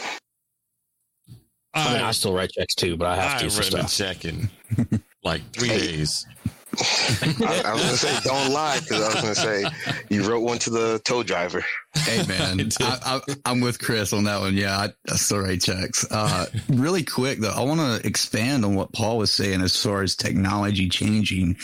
[1.73, 3.55] I, I, mean, I still write checks too, but I have I to.
[3.55, 4.49] I read a check in
[5.23, 6.25] like three days.
[6.79, 9.65] I, I, was gonna say don't lie because I was gonna say
[10.09, 11.63] you wrote one to the tow driver.
[11.93, 14.55] Hey man, I, am with Chris on that one.
[14.55, 16.05] Yeah, I, I still write checks.
[16.11, 20.01] Uh, really quick though, I want to expand on what Paul was saying as far
[20.01, 21.57] as technology changing,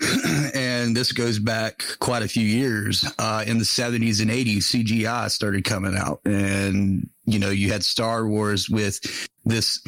[0.54, 3.10] and this goes back quite a few years.
[3.18, 7.82] Uh, in the 70s and 80s, CGI started coming out, and you know you had
[7.82, 9.00] Star Wars with
[9.44, 9.80] this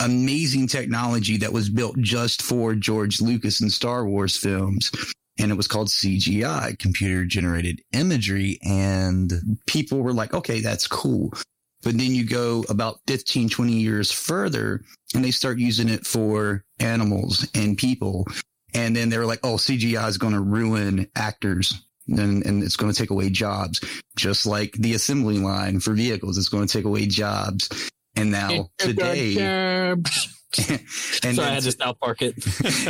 [0.00, 4.90] amazing technology that was built just for George Lucas and Star Wars films.
[5.38, 8.58] And it was called CGI, computer generated imagery.
[8.62, 11.32] And people were like, okay, that's cool.
[11.82, 14.82] But then you go about 15, 20 years further
[15.14, 18.26] and they start using it for animals and people.
[18.74, 22.92] And then they're like, oh, CGI is going to ruin actors and, and it's going
[22.92, 23.80] to take away jobs,
[24.16, 26.38] just like the assembly line for vehicles.
[26.38, 27.90] It's going to take away jobs.
[28.16, 29.36] And now today,
[30.68, 30.86] and
[31.36, 32.34] Sorry, I had to South Park it.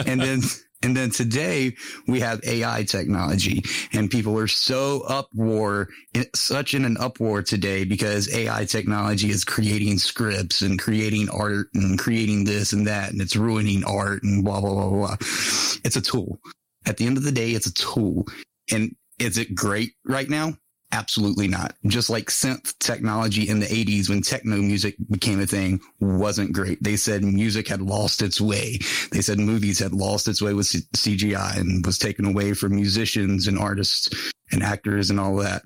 [0.07, 0.41] and then
[0.83, 1.77] and then today
[2.09, 5.89] we have AI technology and people are so uproar,
[6.35, 11.99] such in an uproar today because AI technology is creating scripts and creating art and
[11.99, 13.13] creating this and that.
[13.13, 15.17] And it's ruining art and blah, blah, blah, blah.
[15.21, 16.41] It's a tool.
[16.85, 18.27] At the end of the day, it's a tool.
[18.73, 20.55] And is it great right now?
[20.93, 21.75] Absolutely not.
[21.87, 26.83] Just like synth technology in the 80s when techno music became a thing wasn't great.
[26.83, 28.79] They said music had lost its way.
[29.11, 33.47] They said movies had lost its way with CGI and was taken away from musicians
[33.47, 34.11] and artists
[34.53, 35.63] and actors and all that.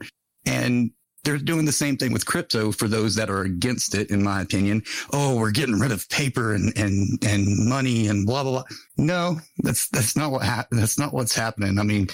[0.47, 0.93] And
[1.25, 4.41] they're doing the same thing with crypto for those that are against it, in my
[4.41, 4.85] opinion.
[5.13, 8.65] Oh, we're getting rid of paper and, and, and money and blah, blah, blah.
[8.97, 10.81] No, that's, that's not what happened.
[10.81, 11.81] That's not what's happening.
[11.81, 12.07] I mean,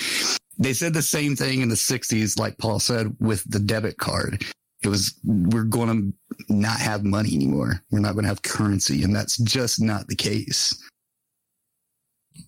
[0.62, 4.44] they said the same thing in the 60s, like Paul said, with the debit card.
[4.82, 6.14] It was, we're going
[6.48, 7.82] to not have money anymore.
[7.90, 9.02] We're not going to have currency.
[9.02, 10.82] And that's just not the case.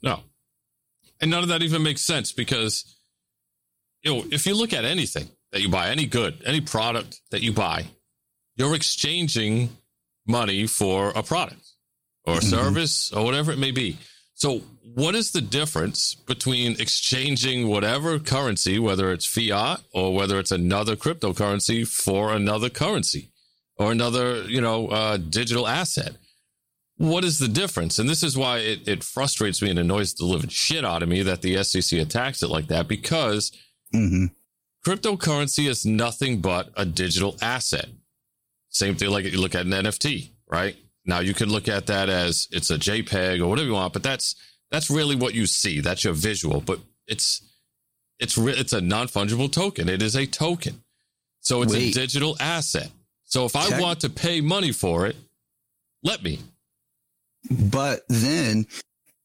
[0.02, 0.20] No.
[1.20, 2.96] And none of that even makes sense because,
[4.02, 7.42] you know, if you look at anything that you buy, any good, any product that
[7.42, 7.86] you buy,
[8.56, 9.70] you're exchanging
[10.26, 11.62] money for a product
[12.24, 12.48] or a mm-hmm.
[12.48, 13.98] service or whatever it may be.
[14.34, 20.50] So, what is the difference between exchanging whatever currency, whether it's fiat or whether it's
[20.50, 23.30] another cryptocurrency for another currency
[23.76, 26.16] or another, you know, uh, digital asset?
[26.96, 27.98] What is the difference?
[27.98, 31.08] And this is why it, it frustrates me and annoys the living shit out of
[31.08, 33.50] me that the SEC attacks it like that because
[33.92, 34.26] mm-hmm.
[34.86, 37.86] cryptocurrency is nothing but a digital asset.
[38.68, 40.76] Same thing like you look at an NFT, right?
[41.04, 44.02] Now you can look at that as it's a JPEG or whatever you want, but
[44.02, 44.34] that's
[44.70, 45.80] that's really what you see.
[45.80, 47.42] That's your visual, but it's
[48.18, 49.88] it's re- it's a non fungible token.
[49.88, 50.82] It is a token,
[51.40, 51.94] so it's Wait.
[51.94, 52.90] a digital asset.
[53.24, 55.16] So if I want to pay money for it,
[56.02, 56.38] let me.
[57.50, 58.66] But then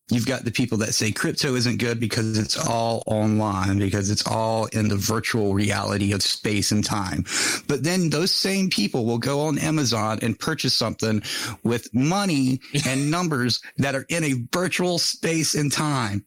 [0.10, 4.26] you've got the people that say crypto isn't good because it's all online, because it's
[4.28, 7.26] all in the virtual reality of space and time.
[7.68, 11.22] But then those same people will go on Amazon and purchase something
[11.64, 16.26] with money and numbers that are in a virtual space and time.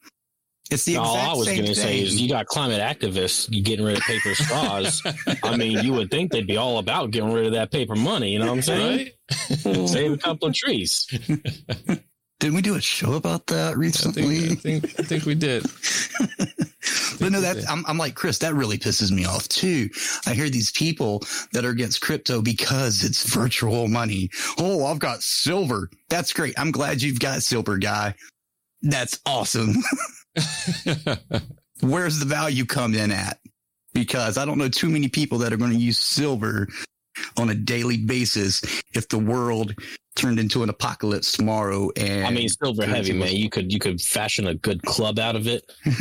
[0.71, 3.85] It's the All I was going to say is you got climate activists you getting
[3.85, 5.03] rid of paper straws.
[5.43, 8.33] I mean, you would think they'd be all about getting rid of that paper money.
[8.33, 9.11] You know what I'm saying?
[9.31, 9.89] Right?
[9.89, 11.07] Save a couple of trees.
[12.43, 14.25] Didn't we do a show about that recently?
[14.25, 15.63] I think, I think, I think we did.
[17.21, 18.39] but no, that I'm, I'm like Chris.
[18.39, 19.89] That really pisses me off too.
[20.27, 24.29] I hear these people that are against crypto because it's virtual money.
[24.59, 25.89] Oh, I've got silver.
[26.11, 26.59] That's great.
[26.59, 28.17] I'm glad you've got silver, guy.
[28.83, 29.77] That's awesome.
[31.81, 33.39] Where's the value come in at?
[33.95, 36.67] Because I don't know too many people that are going to use silver
[37.39, 38.63] on a daily basis
[38.95, 39.75] if the world
[40.15, 41.91] turned into an apocalypse tomorrow.
[41.97, 43.35] And I mean, silver heavy, man.
[43.35, 45.71] You could you could fashion a good club out of it.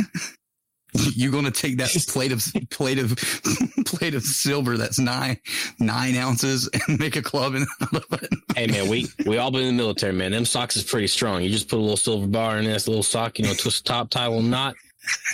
[0.94, 3.16] You're going to take that plate of plate of
[3.86, 5.38] plate of silver that's nine
[5.78, 8.28] nine ounces and make a club in it.
[8.54, 10.32] Hey man, we we all been in the military, man.
[10.32, 11.42] Them socks is pretty strong.
[11.42, 13.88] You just put a little silver bar in this little sock, you know, twist the
[13.88, 14.74] top, tie little knot,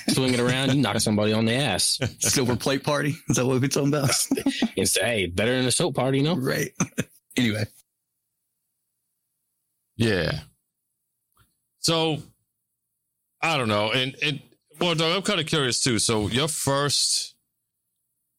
[0.09, 1.99] swing it around, you knock somebody on the ass.
[2.21, 3.15] Silver plate party.
[3.29, 4.11] Is that what we're talking about?
[4.77, 6.37] And say, hey, better than a soap party, you know?
[6.37, 6.71] right.
[7.37, 7.65] anyway,
[9.97, 10.41] Yeah.
[11.81, 12.19] So
[13.43, 13.91] I don't know.
[13.93, 14.41] And and
[14.81, 15.99] well, Doug, I'm kind of curious too.
[15.99, 17.35] So your first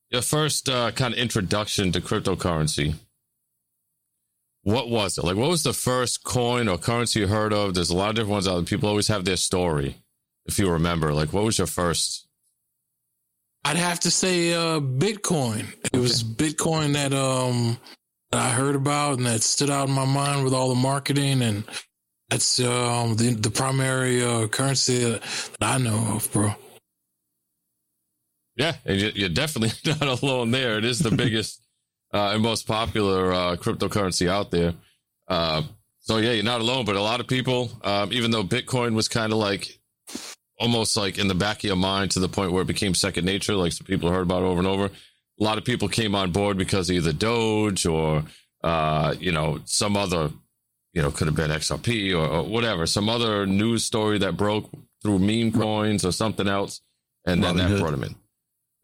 [0.09, 2.95] your first uh, kind of introduction to cryptocurrency,
[4.63, 5.23] what was it?
[5.25, 7.73] Like what was the first coin or currency you heard of?
[7.73, 8.63] There's a lot of different ones out there.
[8.63, 9.97] People always have their story,
[10.49, 11.13] if you remember.
[11.13, 12.25] Like what was your first
[13.65, 15.65] I'd have to say uh, Bitcoin.
[15.93, 17.77] It was Bitcoin that um
[18.31, 21.41] that I heard about and that stood out in my mind with all the marketing
[21.41, 21.63] and
[22.29, 25.23] that's um the the primary uh, currency that,
[25.61, 26.53] I know of, bro.
[28.55, 30.77] Yeah, and you- you're definitely not alone there.
[30.77, 31.61] It is the biggest
[32.13, 34.73] uh, and most popular uh, cryptocurrency out there.
[35.27, 35.63] Uh,
[36.01, 36.85] so yeah, you're not alone.
[36.85, 39.79] But a lot of people, um, even though Bitcoin was kind of like
[40.59, 43.25] almost like in the back of your mind to the point where it became second
[43.25, 44.85] nature, like some people heard about it over and over.
[44.85, 48.23] A lot of people came on board because of either Doge or
[48.63, 50.31] uh, you know some other,
[50.93, 54.69] you know, could have been XRP or, or whatever, some other news story that broke
[55.01, 56.81] through meme coins or something else,
[57.25, 57.79] and then that Robinhood.
[57.79, 58.15] brought them in.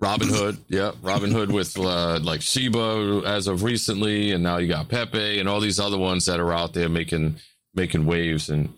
[0.02, 5.40] Robinhood, yeah, Robinhood with uh, like Shiba as of recently, and now you got Pepe
[5.40, 7.36] and all these other ones that are out there making
[7.74, 8.74] making waves and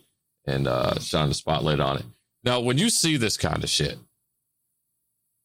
[0.45, 2.05] and uh, shining the spotlight on it.
[2.47, 3.97] Now, when you see this kind of shit,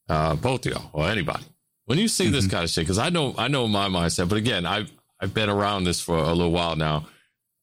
[0.08, 1.42] uh, both of y'all or anybody,
[1.86, 4.38] when you see this kind of shit, because I know I know my mindset, but
[4.38, 4.88] again, I've
[5.20, 7.08] I've been around this for a little while now.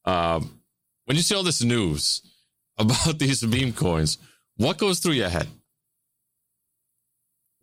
[0.04, 0.60] Um,
[1.06, 2.21] when you see all this news
[2.78, 4.17] about these meme coins,
[4.58, 5.47] what goes through your head?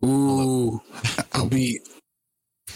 [0.03, 0.81] Ooh,
[1.33, 1.79] I'll be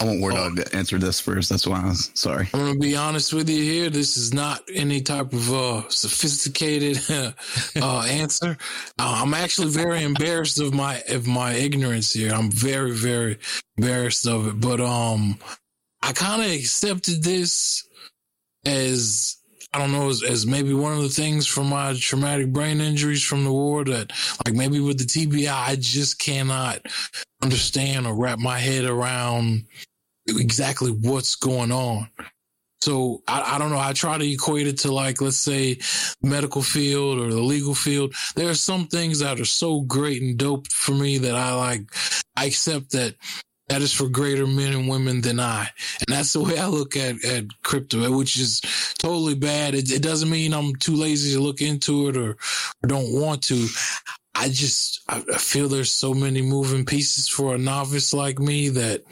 [0.02, 1.48] I want WarDawg to answer this first.
[1.48, 2.48] That's why I was sorry.
[2.52, 3.88] I'm gonna be honest with you here.
[3.88, 7.00] This is not any type of uh, sophisticated
[7.76, 8.58] uh, answer.
[8.98, 12.32] Uh, I'm actually very embarrassed of my of my ignorance here.
[12.32, 13.38] I'm very very
[13.76, 14.60] embarrassed of it.
[14.60, 15.38] But um,
[16.02, 17.86] I kind of accepted this
[18.66, 19.36] as
[19.72, 23.22] I don't know as, as maybe one of the things from my traumatic brain injuries
[23.22, 24.10] from the war that
[24.44, 26.80] like maybe with the TBI I just cannot
[27.40, 29.66] understand or wrap my head around
[30.26, 32.08] exactly what's going on.
[32.82, 33.78] So I, I don't know.
[33.78, 35.78] I try to equate it to like, let's say
[36.20, 38.12] medical field or the legal field.
[38.34, 41.82] There are some things that are so great and dope for me that I like,
[42.36, 43.14] I accept that
[43.68, 45.68] that is for greater men and women than I.
[46.00, 48.60] And that's the way I look at, at crypto, which is
[48.98, 49.76] totally bad.
[49.76, 53.44] It, it doesn't mean I'm too lazy to look into it or, or don't want
[53.44, 53.68] to.
[54.34, 58.70] I just, I, I feel there's so many moving pieces for a novice like me
[58.70, 59.04] that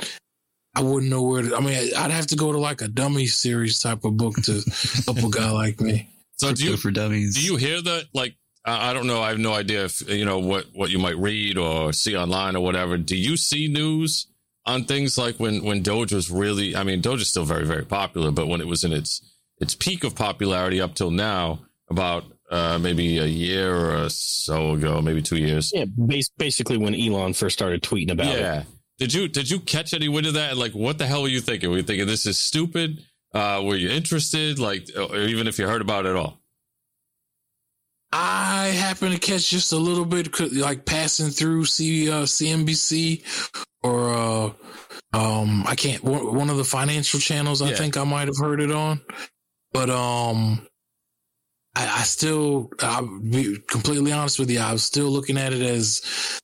[0.75, 1.57] I wouldn't know where to.
[1.57, 4.63] I mean, I'd have to go to like a dummy series type of book to
[5.05, 6.09] help a guy like me.
[6.37, 7.35] So do you for dummies.
[7.35, 8.05] do you hear that?
[8.15, 9.21] Like, I I don't know.
[9.21, 12.57] I have no idea if you know what what you might read or see online
[12.57, 12.97] or whatever.
[12.97, 14.27] Do you see news
[14.65, 16.77] on things like when when Doge was really?
[16.77, 19.21] I mean, Doge is still very very popular, but when it was in its
[19.59, 25.03] its peak of popularity up till now, about uh, maybe a year or so ago,
[25.03, 25.73] maybe two years.
[25.75, 25.85] Yeah,
[26.39, 28.67] basically when Elon first started tweeting about it.
[29.01, 30.59] Did you did you catch any wind of that?
[30.59, 31.71] Like, what the hell were you thinking?
[31.71, 33.05] Were you thinking this is stupid?
[33.35, 34.59] Uh, were you interested?
[34.61, 36.39] Like, or even if you heard about it at all?
[38.13, 43.25] I happened to catch just a little bit, like passing through C, uh, CNBC
[43.83, 44.53] or uh,
[45.13, 47.63] um, I can't one one of the financial channels.
[47.63, 47.77] I Yeah.
[47.77, 49.01] think I might have heard it on,
[49.73, 50.67] but um,
[51.75, 54.59] I, I still, I'll be completely honest with you.
[54.59, 56.03] I was still looking at it as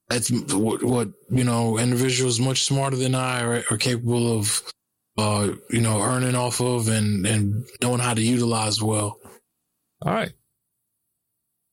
[0.09, 4.63] that's what, what you know, individuals much smarter than I are, are capable of,
[5.19, 9.19] uh, you know, earning off of and and knowing how to utilize well.
[10.03, 10.33] All right.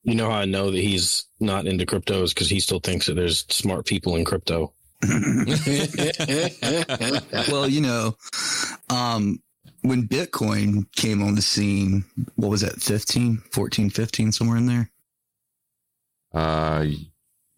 [0.02, 3.14] You know how I know that he's not into cryptos because he still thinks that
[3.14, 4.72] there's smart people in crypto.
[7.50, 8.16] well, you know,
[8.90, 9.38] um,
[9.84, 12.04] when Bitcoin came on the scene,
[12.36, 14.90] what was that, 15, 14, 15, somewhere in there?
[16.32, 16.86] Uh,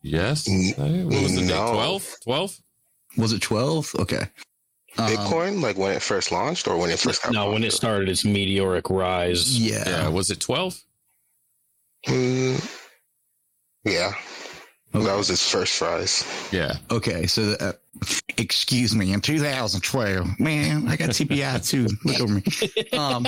[0.02, 0.46] yes.
[0.48, 1.48] What was the date?
[1.48, 1.72] No.
[1.72, 2.16] 12?
[2.24, 2.56] 12?
[3.16, 3.94] Was it 12?
[4.00, 4.28] Okay.
[4.98, 7.72] Um, Bitcoin, like when it first launched or when it first got No, when it
[7.72, 9.58] started its meteoric rise.
[9.58, 9.84] Yeah.
[9.86, 10.08] Yeah.
[10.08, 10.80] Was it 12?
[12.08, 12.76] Mm,
[13.84, 14.12] Yeah.
[15.04, 16.24] That was his first fries.
[16.52, 16.76] Yeah.
[16.90, 17.72] Okay, so uh,
[18.38, 21.86] excuse me, in 2012, man, I got TBI too.
[22.04, 22.42] Look over me.
[22.92, 23.26] Um,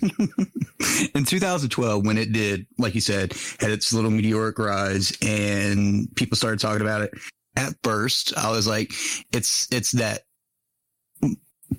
[1.14, 6.36] in 2012, when it did, like you said, had its little meteoric rise, and people
[6.36, 7.12] started talking about it.
[7.56, 8.92] At first, I was like,
[9.32, 10.22] "It's it's that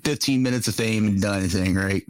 [0.04, 2.02] 15 minutes of fame and done thing, right?"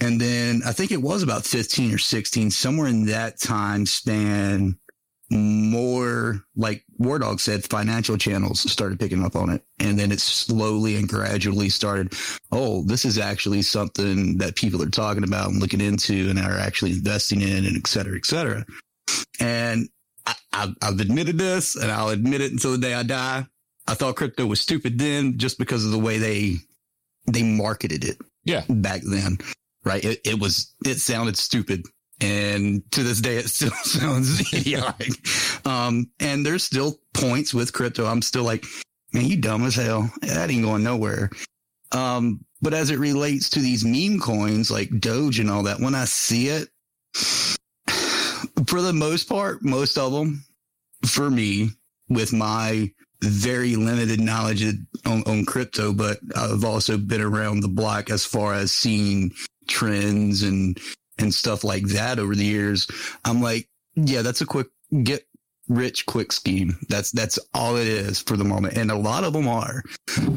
[0.00, 4.78] And then I think it was about 15 or 16, somewhere in that time span
[5.30, 9.62] more like WarDawg said, financial channels started picking up on it.
[9.78, 12.14] And then it slowly and gradually started,
[12.50, 16.58] oh, this is actually something that people are talking about and looking into and are
[16.58, 18.64] actually investing in and et cetera, et cetera.
[19.38, 19.88] And
[20.26, 23.46] I, I've, I've admitted this and I'll admit it until the day I die.
[23.86, 26.56] I thought crypto was stupid then just because of the way they,
[27.26, 28.64] they marketed it Yeah.
[28.68, 29.38] back then.
[29.84, 30.04] Right.
[30.04, 31.84] It, it was, it sounded stupid
[32.20, 35.12] and to this day, it still sounds idiotic.
[35.66, 38.06] Um, and there's still points with crypto.
[38.06, 38.64] I'm still like,
[39.12, 40.10] man, you dumb as hell.
[40.22, 41.30] That ain't going nowhere.
[41.92, 45.94] Um, but as it relates to these meme coins like Doge and all that, when
[45.94, 46.68] I see it,
[48.66, 50.44] for the most part, most of them,
[51.06, 51.70] for me,
[52.08, 52.90] with my
[53.22, 54.64] very limited knowledge
[55.04, 59.32] on, on crypto, but I've also been around the block as far as seeing
[59.66, 60.78] trends and
[61.18, 62.86] and stuff like that over the years.
[63.24, 64.68] I'm like, yeah, that's a quick
[65.02, 65.24] get
[65.68, 66.78] rich quick scheme.
[66.88, 68.76] That's that's all it is for the moment.
[68.76, 69.82] And a lot of them are.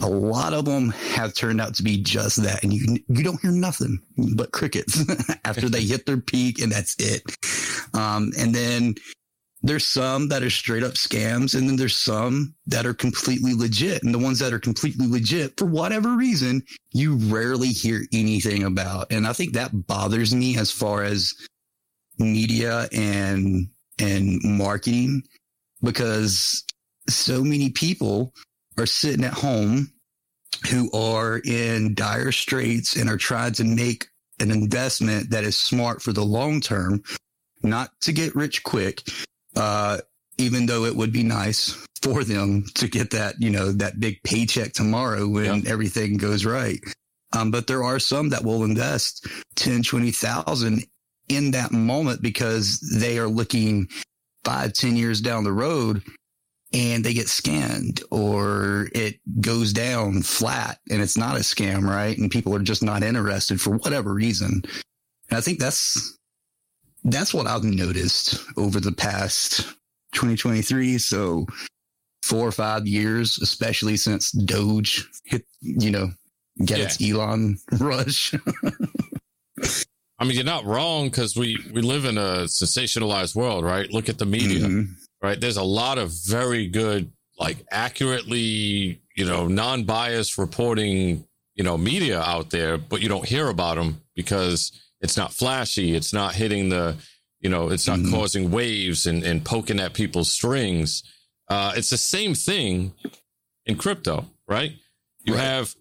[0.01, 2.63] A lot of them have turned out to be just that.
[2.63, 3.99] And you you don't hear nothing
[4.35, 5.03] but crickets
[5.45, 7.23] after they hit their peak and that's it.
[7.93, 8.95] Um, and then
[9.63, 14.03] there's some that are straight up scams and then there's some that are completely legit.
[14.03, 19.11] And the ones that are completely legit for whatever reason you rarely hear anything about.
[19.11, 21.33] And i think that bothers me as far as
[22.17, 23.67] media and
[23.99, 25.23] and marketing
[25.81, 26.63] because
[27.09, 28.33] so many people
[28.77, 29.91] are sitting at home
[30.69, 34.07] who are in dire straits and are trying to make
[34.39, 37.01] an investment that is smart for the long term
[37.63, 39.03] not to get rich quick
[39.55, 39.99] uh,
[40.37, 44.21] even though it would be nice for them to get that, you know, that big
[44.23, 45.71] paycheck tomorrow when Yeah.
[45.71, 46.79] everything goes right.
[47.33, 50.83] Um, but there are some that will invest 10, 20,000
[51.29, 53.87] in that moment because they are looking
[54.43, 56.01] five, 10 years down the road
[56.73, 62.17] and they get scanned or it goes down flat and it's not a scam, right?
[62.17, 64.63] And people are just not interested for whatever reason.
[65.29, 66.17] And I think that's,
[67.03, 69.61] that's what I've noticed over the past
[70.13, 70.97] 2023.
[70.97, 71.45] So
[72.23, 76.11] four or five years, especially since Doge hit, you know,
[76.65, 76.85] get Yeah.
[76.85, 78.33] its Elon rush.
[80.19, 83.91] I mean, you're not wrong because we, we live in a sensationalized world, right?
[83.91, 84.89] Look at the media, Mhm.
[85.21, 85.39] right?
[85.39, 91.25] There's a lot of very good, like accurately, you know, non biased reporting,
[91.55, 94.71] you know, media out there, but you don't hear about them because
[95.01, 95.95] it's not flashy.
[95.95, 96.95] It's not hitting the,
[97.39, 98.11] you know, it's not Mhm.
[98.11, 101.03] causing waves and, and poking at people's strings.
[101.49, 102.93] Uh, it's the same thing
[103.65, 104.73] in crypto, right?
[105.23, 105.43] You Right.
[105.43, 105.75] have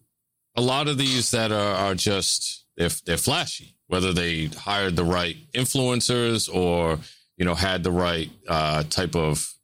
[0.57, 5.05] a lot of these that are, are just they're, they're flashy, whether they hired the
[5.05, 6.99] right influencers or
[7.37, 9.55] you know had the right uh, type of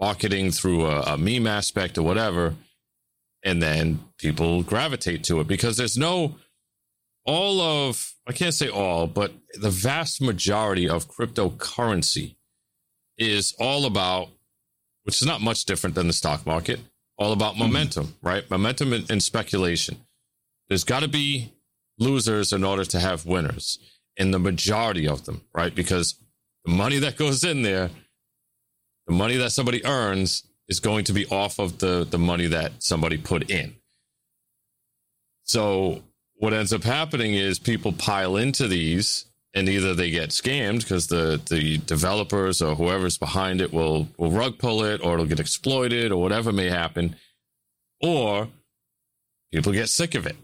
[0.00, 2.54] marketing through a, a meme aspect or whatever,
[3.44, 6.36] and then people gravitate to it because there's no
[7.24, 12.36] all of I can't say all, but the vast majority of cryptocurrency
[13.18, 14.28] is all about,
[15.02, 16.80] which is not much different than the stock market,
[17.18, 17.64] all about mm-hmm.
[17.64, 18.48] momentum, right?
[18.50, 19.96] Momentum and, and speculation.
[20.68, 21.52] There's got to be
[21.98, 23.78] losers in order to have winners,
[24.16, 25.74] and the majority of them, right?
[25.74, 26.14] Because
[26.64, 27.90] the money that goes in there,
[29.06, 32.82] the money that somebody earns is going to be off of the the money that
[32.82, 33.74] somebody put in.
[35.44, 36.02] So
[36.42, 41.06] what ends up happening is people pile into these and either they get scammed because
[41.06, 45.40] the the developers or whoever's behind it will will rug pull it or it'll get
[45.40, 47.14] exploited or whatever may happen.
[48.00, 48.48] Or
[49.52, 50.36] people get sick of it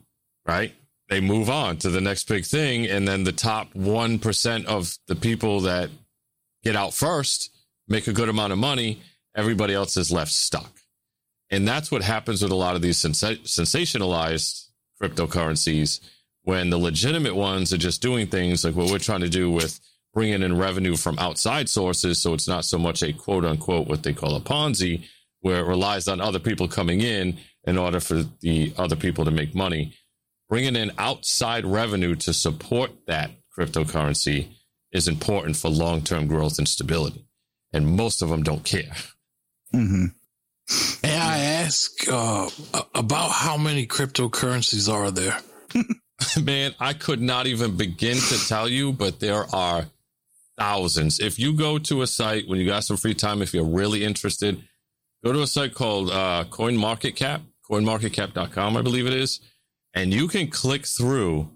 [0.49, 0.75] right?
[1.09, 5.17] They move on to the next big thing and then the top 1% of the
[5.17, 5.91] people that
[6.65, 7.51] get out first
[7.87, 9.03] make a good amount of money.
[9.37, 10.71] Everybody else is left stuck.
[11.51, 14.68] And that's what happens with a lot of these sensa- sensationalized
[15.03, 16.01] cryptocurrencies
[16.43, 19.79] when the legitimate ones are just doing things like what we're trying to do with
[20.15, 22.21] bringing in revenue from outside sources.
[22.21, 25.05] So it's not so much a quote unquote what they call a Ponzi,
[25.41, 29.31] where it relies on other people coming in in order for the other people to
[29.31, 29.93] make money.
[30.49, 34.49] Bringing in outside revenue to support that cryptocurrency
[34.93, 37.27] is important for long term growth and stability.
[37.73, 38.93] and most of them don't care.
[39.75, 40.07] Mm-hmm.
[41.69, 42.49] Ask uh,
[42.95, 45.37] about how many cryptocurrencies are there?
[46.43, 49.85] Man, I could not even begin to tell you, but there are
[50.59, 51.21] thousands.
[51.21, 54.03] If you go to a site when you got some free time, if you're really
[54.03, 54.63] interested,
[55.23, 59.41] go to a site called uh, CoinMarketCap, coinmarketcap.com, I believe it is,
[59.93, 61.51] and you can click through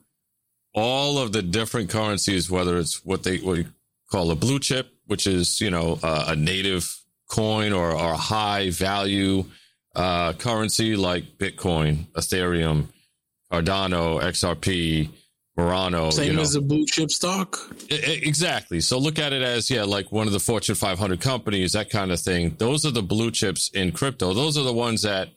[0.74, 3.64] all of the different currencies, whether it's what they what you
[4.10, 6.94] call a blue chip, which is you know uh, a native
[7.30, 9.46] coin or, or a high value
[9.94, 12.86] uh, currency like Bitcoin, Ethereum,
[13.50, 15.10] Cardano, XRP,
[15.56, 16.10] Murano.
[16.10, 16.42] Same you know.
[16.42, 17.58] as a blue chip stock.
[17.90, 18.80] Exactly.
[18.80, 22.10] So look at it as, yeah, like one of the Fortune 500 companies, that kind
[22.10, 22.54] of thing.
[22.58, 24.32] Those are the blue chips in crypto.
[24.32, 25.28] Those are the ones that,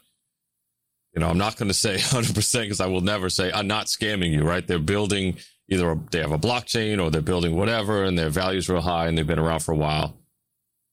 [1.14, 3.88] you know, I'm not going to say 100% because I will never say I'm not
[3.88, 4.66] scamming you, right?
[4.66, 5.38] They're building
[5.70, 9.08] either a, they have a blockchain or they're building whatever and their value's real high
[9.08, 10.18] and they've been around for a while.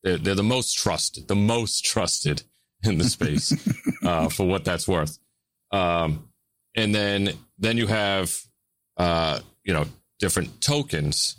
[0.03, 2.43] They're, they're the most trusted, the most trusted
[2.83, 3.53] in the space
[4.05, 5.19] uh, for what that's worth.
[5.71, 6.29] Um,
[6.75, 8.35] and then, then you have,
[8.97, 9.87] uh, you know,
[10.19, 11.37] different tokens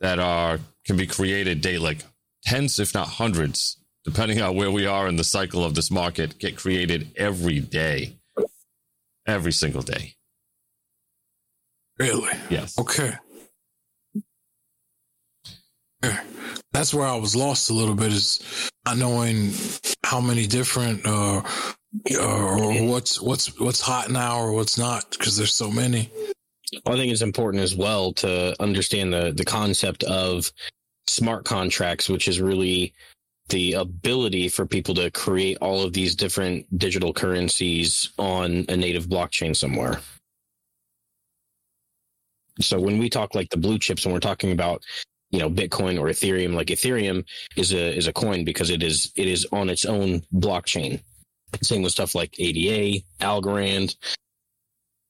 [0.00, 1.98] that are can be created daily, like
[2.44, 6.38] tens, if not hundreds, depending on where we are in the cycle of this market,
[6.38, 8.16] get created every day,
[9.26, 10.14] every single day.
[11.98, 12.32] Really?
[12.48, 12.78] Yes.
[12.78, 13.12] Okay.
[16.72, 19.52] That's where I was lost a little bit is not knowing
[20.04, 21.42] how many different uh,
[22.14, 26.10] uh or what's what's what's hot now or what's not because there's so many.
[26.84, 30.52] Well, I think it's important as well to understand the the concept of
[31.08, 32.94] smart contracts, which is really
[33.48, 39.08] the ability for people to create all of these different digital currencies on a native
[39.08, 40.00] blockchain somewhere.
[42.60, 44.84] So when we talk like the blue chips, and we're talking about
[45.30, 47.24] you know Bitcoin or Ethereum, like Ethereum
[47.56, 51.00] is a is a coin because it is it is on its own blockchain.
[51.62, 53.96] Same with stuff like ADA, Algorand,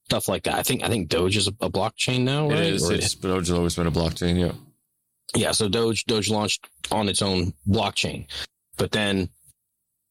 [0.06, 0.54] stuff like that.
[0.54, 2.58] I think I think Doge is a, a blockchain now, right?
[2.60, 2.90] is.
[2.90, 4.38] Or- It's Doge has always been a blockchain.
[4.38, 4.52] Yeah.
[5.34, 8.26] yeah, so Doge Doge launched on its own blockchain,
[8.76, 9.28] but then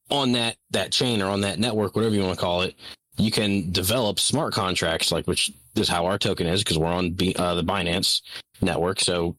[0.09, 2.75] on that that chain or on that network, whatever you want to call it,
[3.17, 7.11] you can develop smart contracts, like which is how our token is because we're on
[7.11, 8.21] B, uh, the Binance
[8.61, 8.99] network.
[8.99, 9.35] So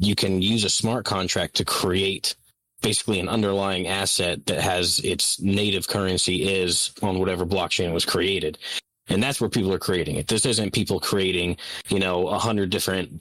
[0.00, 2.34] you can use a smart contract to create
[2.80, 8.58] basically an underlying asset that has its native currency is on whatever blockchain was created.
[9.08, 10.26] And that's where people are creating it.
[10.26, 13.20] This isn't people creating, you know, a hundred different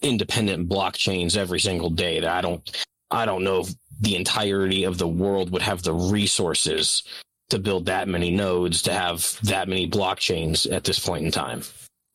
[0.00, 3.68] independent blockchains every single day that I don't I don't know if
[4.00, 7.02] the entirety of the world would have the resources
[7.50, 11.62] to build that many nodes to have that many blockchains at this point in time.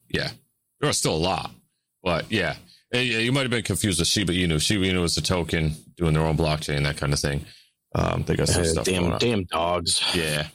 [0.09, 0.31] Yeah.
[0.79, 1.51] There are still a lot,
[2.03, 2.55] but yeah.
[2.93, 4.61] Yeah, You might have been confused with Shiba Inu.
[4.61, 7.45] Shiba Inu is a token doing their own blockchain, that kind of thing.
[7.95, 9.19] Um, they got some Uh, stuff going damn on.
[9.19, 10.01] damn dogs.
[10.15, 10.47] Yeah.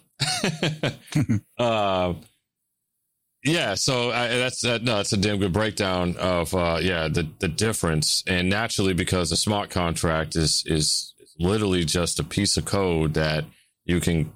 [1.58, 2.14] uh,
[3.44, 3.74] yeah.
[3.74, 4.82] So I, that's that.
[4.82, 9.30] No, that's a damn good breakdown of uh, yeah the the difference, and naturally because
[9.32, 13.44] a smart contract is is literally just a piece of code that
[13.84, 14.32] you can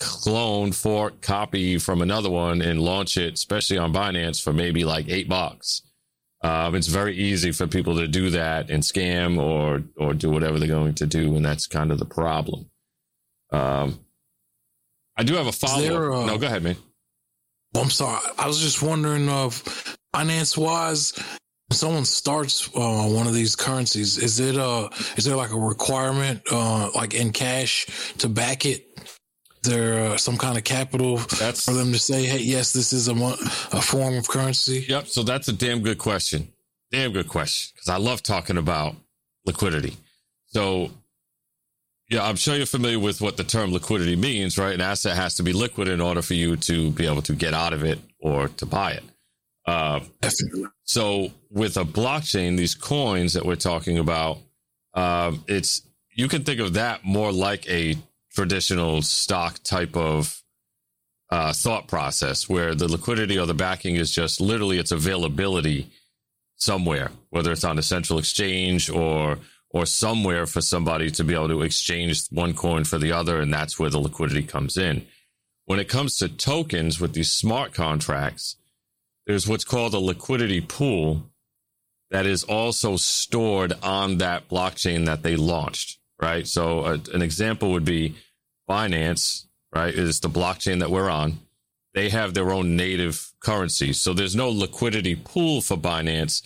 [0.00, 5.08] clone, fork, copy from another one, and launch it, especially on Binance for maybe like
[5.08, 5.82] eight bucks.
[6.46, 10.60] Um, it's very easy for people to do that and scam or or do whatever
[10.60, 12.70] they're going to do, and that's kind of the problem.
[13.50, 13.98] Um,
[15.16, 16.12] I do have a follow.
[16.12, 16.76] up uh, no, go ahead, man.
[17.74, 18.20] I'm sorry.
[18.38, 19.54] I was just wondering of
[20.14, 21.14] finance wise,
[21.70, 25.58] if someone starts uh, one of these currencies, is it uh is there like a
[25.58, 28.86] requirement uh like in cash to back it?
[29.66, 33.08] There uh, some kind of capital That's for them to say, "Hey, yes, this is
[33.08, 34.86] a a form of currency"?
[34.88, 35.08] Yep.
[35.08, 36.52] So that's a damn good question.
[36.90, 37.72] Damn good question.
[37.74, 38.94] Because I love talking about
[39.44, 39.96] liquidity.
[40.46, 40.90] So,
[42.08, 44.74] yeah, I'm sure you're familiar with what the term liquidity means, right?
[44.74, 47.52] An asset has to be liquid in order for you to be able to get
[47.52, 49.04] out of it or to buy it.
[49.66, 50.00] Uh,
[50.84, 54.38] so with a blockchain, these coins that we're talking about,
[54.94, 55.82] um, it's
[56.14, 57.96] you can think of that more like a
[58.36, 60.42] traditional stock type of
[61.30, 65.90] uh, thought process, where the liquidity or the backing is just literally its availability
[66.56, 69.38] somewhere, whether it's on a central exchange or
[69.70, 73.52] or somewhere for somebody to be able to exchange one coin for the other, and
[73.52, 75.04] that's where the liquidity comes in.
[75.64, 78.56] When it comes to tokens with these smart contracts,
[79.26, 81.30] there's what's called a liquidity pool
[82.10, 86.46] that is also stored on that blockchain that they launched, right?
[86.46, 88.14] So uh, an example would be
[88.68, 89.94] Binance, right?
[89.94, 91.38] Is the blockchain that we're on.
[91.94, 93.92] They have their own native currency.
[93.92, 96.42] So there's no liquidity pool for Binance.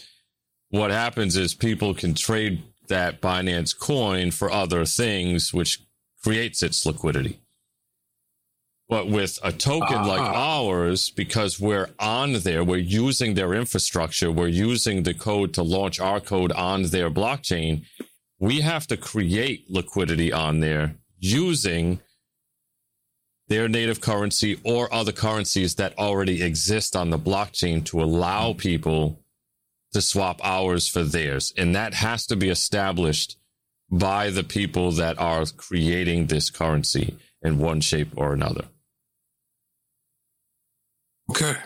[0.71, 5.81] What happens is people can trade that Binance coin for other things, which
[6.23, 7.41] creates its liquidity.
[8.89, 10.59] But with a token like Ah.
[10.65, 16.01] ours, because we're on there, we're using their infrastructure, we're using the code to launch
[16.01, 17.85] our code on their blockchain,
[18.41, 22.01] we have to create liquidity on there using
[23.51, 29.21] their native currency or other currencies that already exist on the blockchain to allow people
[29.93, 31.53] to swap ours for theirs.
[31.59, 33.37] And that has to be established
[33.91, 38.67] by the people that are creating this currency in one shape or another.
[41.29, 41.57] Okay.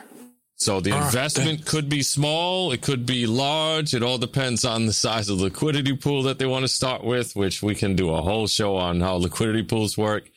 [0.56, 1.70] So the All right, investment thanks.
[1.70, 3.92] could be small, it could be large.
[3.92, 7.04] It all depends on the size of the liquidity pool that they want to start
[7.04, 10.30] with, which we can do a whole show on how liquidity pools work.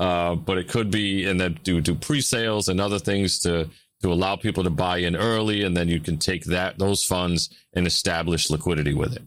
[0.00, 3.68] Uh, but it could be, and then do do pre-sales and other things to
[4.00, 7.50] to allow people to buy in early, and then you can take that those funds
[7.74, 9.22] and establish liquidity with it.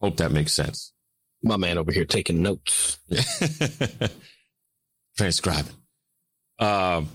[0.00, 0.94] Hope that makes sense.
[1.42, 2.98] My man over here taking notes.
[5.18, 5.74] Transcribing.
[6.58, 7.10] Um,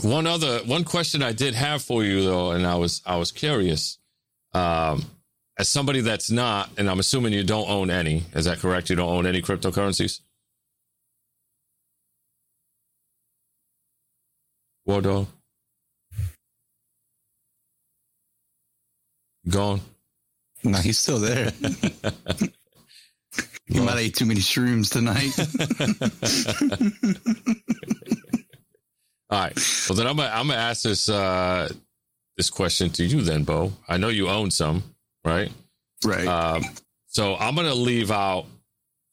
[0.00, 3.30] one other one question I did have for you though, and I was I was
[3.30, 3.98] curious.
[4.54, 5.04] Um,
[5.58, 8.22] as somebody that's not, and I'm assuming you don't own any.
[8.32, 8.88] Is that correct?
[8.88, 10.20] You don't own any cryptocurrencies.
[14.88, 15.26] WarDawg.
[19.48, 19.80] Gone.
[20.62, 21.52] No, he's still there.
[23.66, 25.32] He might have ate too many shrooms tonight.
[29.30, 29.58] All right.
[29.88, 31.68] Well, then I'm gonna I'm gonna ask this uh
[32.36, 33.72] this question to you then, Bo.
[33.88, 34.82] I know you own some,
[35.24, 35.50] right?
[36.04, 36.26] right.
[36.26, 36.62] Um,
[37.06, 38.46] so I'm gonna leave out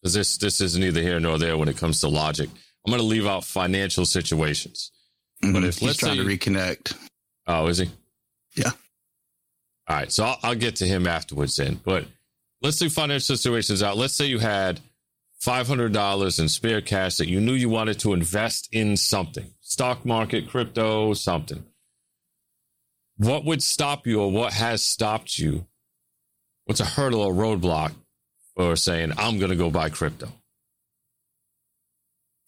[0.01, 2.49] because this this is neither here nor there when it comes to logic.
[2.85, 4.91] I'm gonna leave out financial situations.
[5.41, 5.53] Mhm.
[5.53, 6.95] but if- he's let's trying to reconnect.
[7.47, 7.89] Oh, is he?
[8.55, 8.71] Yeah.
[9.87, 10.11] All right.
[10.11, 11.79] So I'll, I'll get to him afterwards then.
[11.83, 12.05] But
[12.61, 13.97] let's do financial situations out.
[13.97, 14.79] Let's say you had
[15.43, 20.47] $500 in spare cash that you knew you wanted to invest in something stock market,
[20.49, 21.63] crypto, something.
[23.17, 25.65] What would stop you or what has stopped you?
[26.65, 27.93] What's a hurdle or roadblock
[28.55, 30.31] for saying, I'm going to go buy crypto?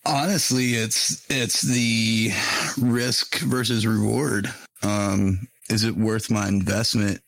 [0.05, 2.31] Honestly, it's it's the
[2.77, 4.53] risk versus reward.
[4.81, 7.21] Um, is it worth my investment?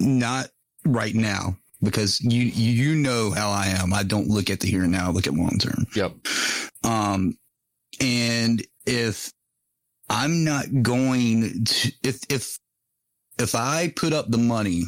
[0.00, 0.48] Not
[0.84, 3.94] right now, because you you know how I am.
[3.94, 5.08] I don't look at the here and now.
[5.08, 5.86] I look at long term.
[5.94, 6.14] Yep.
[6.84, 7.38] Um,
[8.00, 9.32] and if
[10.08, 12.58] I'm not going to, if, if,
[13.38, 14.84] if I put up the money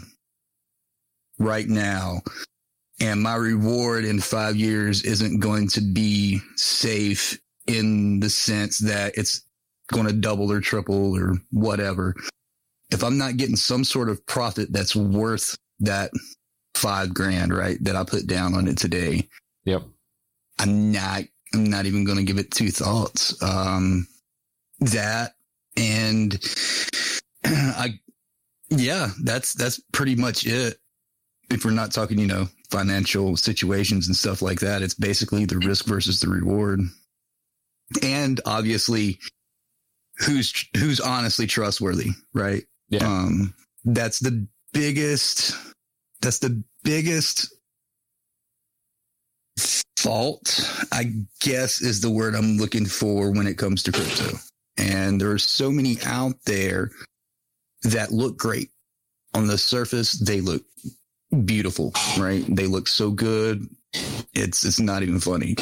[1.38, 2.22] right now
[3.00, 9.16] and my reward in five years isn't going to be safe in the sense that
[9.16, 9.42] it's
[9.92, 12.14] going to double or triple or whatever.
[12.90, 16.10] If I'm not getting some sort of profit that's worth that
[16.74, 19.28] five grand, right, that I put down on it today,
[19.64, 19.82] Yep.
[20.58, 23.40] I'm not I'm not even going to give it two thoughts.
[23.42, 24.06] Um,
[24.80, 25.34] that
[25.76, 26.32] and
[27.44, 27.98] I,
[28.70, 30.78] yeah, that's that's pretty much it.
[31.50, 35.58] If we're not talking, you know, financial situations and stuff like that, it's basically the
[35.58, 36.80] risk versus the reward,
[38.02, 39.20] and obviously,
[40.18, 42.64] who's who's honestly trustworthy, right?
[42.88, 43.06] Yeah.
[43.06, 45.54] Um, that's the biggest.
[46.20, 47.54] That's the biggest
[49.96, 50.60] fault,
[50.92, 54.38] I guess, is the word I'm looking for when it comes to crypto.
[54.76, 56.90] And there are so many out there
[57.82, 58.70] that look great.
[59.34, 60.62] On the surface, they look
[61.44, 62.44] beautiful, right?
[62.48, 63.66] They look so good.
[64.34, 65.56] It's it's not even funny.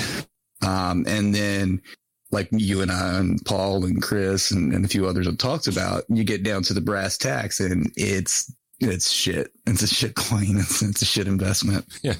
[0.62, 1.82] Um, and then
[2.30, 5.66] like you and I and Paul and Chris and, and a few others have talked
[5.68, 9.52] about, you get down to the brass tacks and it's it's shit.
[9.66, 10.56] It's a shit coin.
[10.58, 11.86] It's, it's a shit investment.
[12.02, 12.14] Yeah.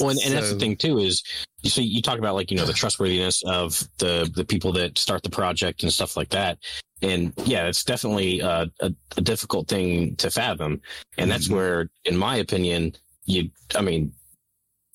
[0.00, 1.22] Well, and, and that's the thing too is
[1.64, 5.22] so you talk about like you know the trustworthiness of the the people that start
[5.22, 6.58] the project and stuff like that,
[7.02, 10.80] and yeah, it's definitely uh, a, a difficult thing to fathom,
[11.18, 11.52] and that's Mhm.
[11.54, 12.94] where, in my opinion,
[13.26, 14.12] you I mean.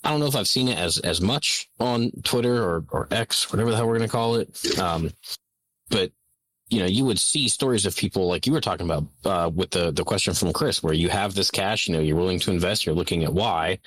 [0.06, 3.50] I don't know if I've seen it as as much on Twitter or or X,
[3.52, 4.78] whatever the hell we're going to call it.
[4.78, 5.12] Um,
[5.90, 6.12] but
[6.70, 9.72] you know, you would see stories of people like you were talking about uh, with
[9.72, 12.52] the the question from Chris, where you have this cash, you know, you're willing to
[12.52, 13.80] invest, you're looking at why.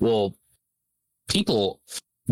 [0.00, 0.34] Well,
[1.28, 1.80] people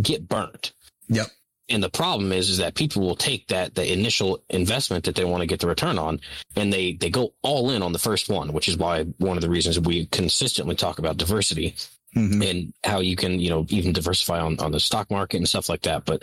[0.00, 0.72] get burnt.
[1.08, 1.26] Yep.
[1.70, 5.24] And the problem is, is that people will take that the initial investment that they
[5.24, 6.20] want to get the return on,
[6.56, 9.42] and they they go all in on the first one, which is why one of
[9.42, 11.74] the reasons we consistently talk about diversity
[12.16, 12.50] Mhm.
[12.50, 15.68] and how you can you know even diversify on on the stock market and stuff
[15.68, 16.04] like that.
[16.06, 16.22] But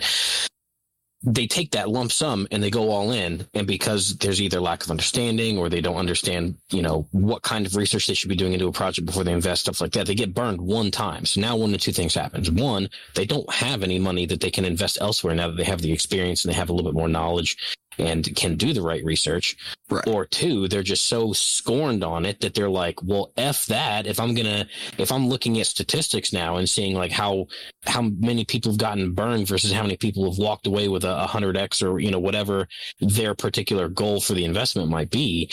[1.25, 3.47] they take that lump sum and they go all in.
[3.53, 7.65] And because there's either lack of understanding or they don't understand you know what kind
[7.65, 10.05] of research they should be doing into a project before they invest stuff like that
[10.05, 11.25] they get burned one time.
[11.25, 12.49] So now one of two things happens.
[12.51, 15.81] One they don't have any money that they can invest elsewhere now that they have
[15.81, 17.57] the experience and they have a little bit more knowledge
[17.97, 19.55] and can do the right research
[19.89, 20.07] Right.
[20.07, 24.19] or two they're just so scorned on it that they're like well f that if
[24.19, 24.65] i'm gonna
[24.97, 27.45] if i'm looking at statistics now and seeing like how
[27.85, 31.27] how many people have gotten burned versus how many people have walked away with a
[31.29, 32.67] 100x or you know whatever
[32.99, 35.49] their particular goal for the investment might be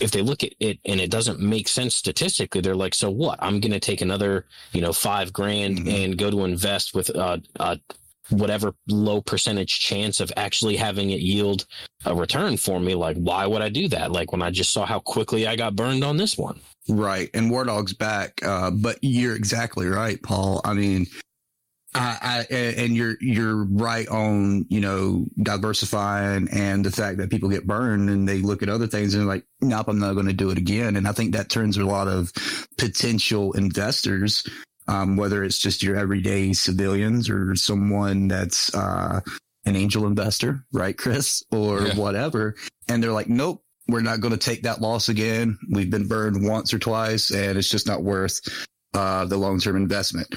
[0.00, 3.38] if they look at it and it doesn't make sense statistically they're like so what
[3.40, 6.04] i'm going to take another you know 5 grand Mhm.
[6.04, 7.76] and go to invest with uh, uh
[8.30, 11.66] whatever low percentage chance of actually having it yield
[12.04, 14.84] a return for me like why would i do that like when i just saw
[14.84, 17.28] how quickly i got burned on this one Right.
[17.34, 18.40] And WarDawg's back.
[18.42, 20.60] Uh, but you're exactly right, Paul.
[20.64, 21.06] I mean,
[21.94, 27.48] I, I, and you're, you're right on, you know, diversifying and the fact that people
[27.48, 30.32] get burned and they look at other things and like, nope, I'm not going to
[30.32, 30.96] do it again.
[30.96, 32.32] And I think that turns a lot of
[32.78, 34.46] potential investors,
[34.88, 39.20] um, whether it's just your everyday civilians or someone that's, uh,
[39.66, 41.94] an angel investor, right, Chris, or Yeah.
[41.96, 42.54] whatever.
[42.88, 45.58] And they're like, nope, we're not going to take that loss again.
[45.70, 48.40] We've been burned once or twice, and it's just not worth
[48.94, 50.34] uh, the long term investment.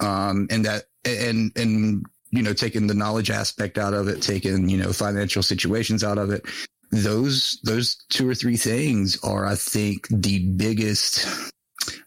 [0.00, 4.68] Um, and that, and and you know, taking the knowledge aspect out of it, taking
[4.68, 6.44] you know financial situations out of it.
[6.90, 11.26] Those those two or three things are, I think, the biggest.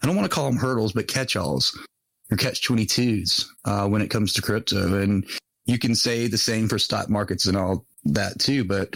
[0.01, 1.77] I don't want to call them hurdles, but catch alls
[2.31, 5.01] or catch twenty twos uh, when it comes to crypto.
[5.01, 5.25] And
[5.65, 8.95] you can say the same for stock markets and all that too, but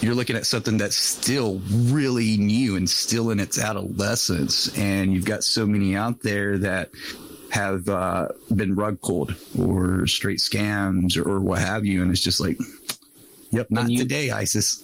[0.00, 4.76] you're looking at something that's still really new and still in its adolescence.
[4.76, 6.90] And you've got so many out there that
[7.50, 12.02] have uh, been rug pulled or straight scams or, or what have you.
[12.02, 12.58] And it's just like,
[13.50, 14.82] yep, not you- today, ISIS.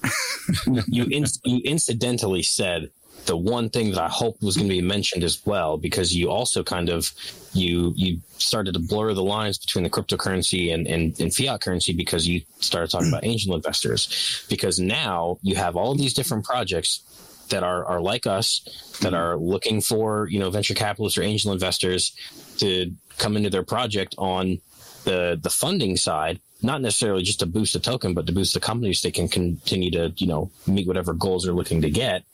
[0.86, 2.90] you in, you incidentally said
[3.26, 6.30] the one thing that I hoped was going to be mentioned as well, because you
[6.30, 7.12] also kind of
[7.52, 11.92] you you started to blur the lines between the cryptocurrency and, and, and fiat currency
[11.92, 14.44] because you started talking about angel investors.
[14.48, 17.02] Because now you have all these different projects
[17.48, 21.52] that are are like us that are looking for you know venture capitalists or angel
[21.52, 22.12] investors
[22.58, 24.58] to come into their project on
[25.04, 28.60] the the funding side not necessarily just to boost the token but to boost the
[28.60, 32.24] companies they can continue to you know meet whatever goals they're looking to get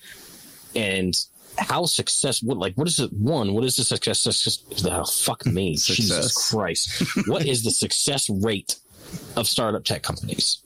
[0.75, 1.15] and
[1.59, 5.45] how success what like what is it one what is the success, success oh, fuck
[5.47, 8.77] me jesus christ what is the success rate
[9.37, 10.63] of startup tech companies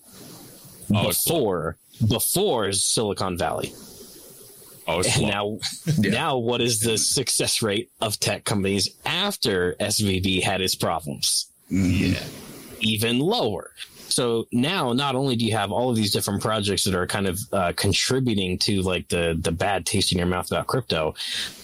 [0.94, 1.78] Oh, before
[2.08, 3.72] before silicon valley
[4.86, 5.30] Oh, it's and low.
[5.30, 5.58] now,
[6.10, 11.46] now what is the success rate of tech companies after SVB had its problems?
[11.70, 12.22] yeah.
[12.80, 13.70] Even lower.
[14.14, 17.26] So now, not only do you have all of these different projects that are kind
[17.26, 21.16] of uh, contributing to like the the bad taste in your mouth about crypto,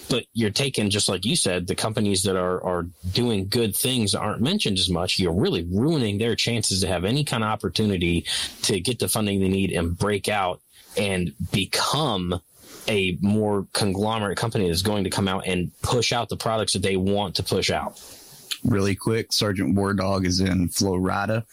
[0.09, 4.17] but you're taking just like you said, the companies that are are doing good things
[4.17, 5.17] aren't mentioned as much.
[5.17, 8.25] You're really ruining their chances to have any kind of opportunity
[8.63, 10.61] to get the funding they need and break out
[10.97, 12.41] and become
[12.89, 16.83] a more conglomerate company that's going to come out and push out the products that
[16.83, 18.01] they want to push out.
[18.65, 19.33] really quick.
[19.33, 21.47] Sergeant WarDawg is in Florida.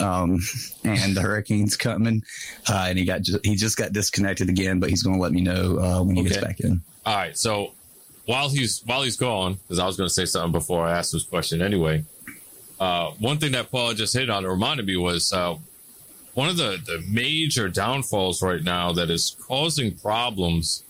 [0.00, 0.40] Um,
[0.84, 2.22] and the hurricane's coming.
[2.68, 5.32] Uh, and he got, ju- he just got disconnected again, but he's going to let
[5.32, 6.80] me know, uh, when he gets back in.
[7.04, 7.36] All right.
[7.36, 7.72] So
[8.28, 11.12] while he's while he's gone, because I was going to say something before I asked
[11.12, 12.04] this question anyway.
[12.78, 15.56] Uh, one thing that Paul just hit on reminded me was uh,
[16.34, 20.84] one of the the major downfalls right now that is causing problems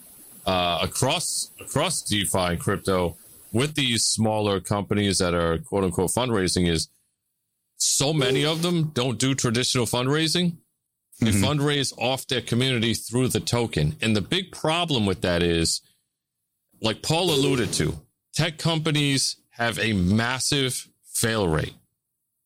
[0.47, 3.17] uh, across across DeFi and crypto
[3.53, 6.89] with these smaller companies that are quote unquote fundraising is
[7.99, 10.57] so many of them don't do traditional fundraising.
[11.21, 11.43] They Mhm.
[11.43, 13.97] fundraise off their community through the token.
[14.01, 15.81] And the big problem with that is,
[16.81, 18.01] like Paul alluded to,
[18.33, 21.75] tech companies have a massive fail rate.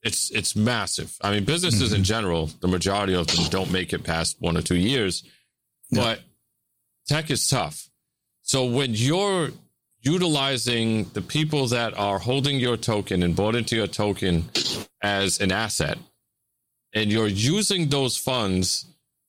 [0.02, 1.10] It's it's massive.
[1.20, 4.62] I mean, businesses in general, the majority of them don't make it past one or
[4.62, 5.22] two years,
[5.90, 6.22] but
[7.06, 7.90] tech is tough.
[8.42, 9.52] So when you're
[10.02, 14.50] utilizing the people that are holding your token and bought into your token
[15.00, 15.98] as an asset,
[16.92, 18.86] and you're using those funds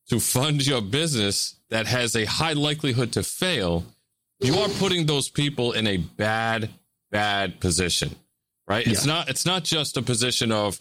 [0.09, 3.86] to fund your business that has a high likelihood to fail,
[4.39, 6.69] you are putting those people in a bad,
[7.11, 8.15] bad position,
[8.67, 8.86] right?
[8.86, 10.80] It's not, it's not just a position of,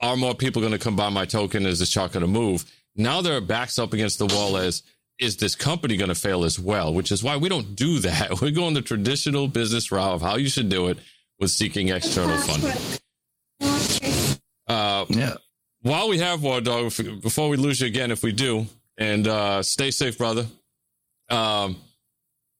[0.00, 1.66] are more people going to come buy my token?
[1.66, 2.64] Is this chart going to move?
[2.96, 4.82] Now their backs up against the wall as,
[5.18, 6.92] is this company going to fail as well?
[6.92, 8.30] Which is why we don't do that.
[8.40, 10.98] We go going the traditional business route of how you should do it
[11.38, 12.76] with seeking external funding.
[14.66, 15.34] Uh, Yeah.
[15.82, 18.66] while we have WarDawg, before we lose you again, if we do,
[18.98, 20.46] and uh, stay safe, brother.
[21.30, 21.76] Um,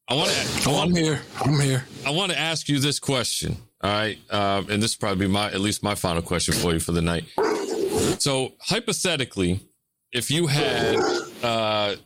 [0.08, 0.68] I want to.
[0.70, 1.22] Oh, I'm here.
[1.40, 1.84] I'm here.
[2.06, 3.56] I want to ask you this question.
[3.82, 6.80] All right, um, and this is probably my at least my final question for you
[6.80, 7.24] for the night.
[8.18, 9.60] So hypothetically,
[10.12, 10.96] if you had,
[11.42, 11.96] uh,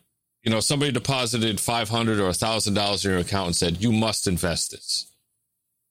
[0.49, 3.83] you know, somebody deposited five hundred or a thousand dollars in your account and said
[3.83, 5.13] you must invest this,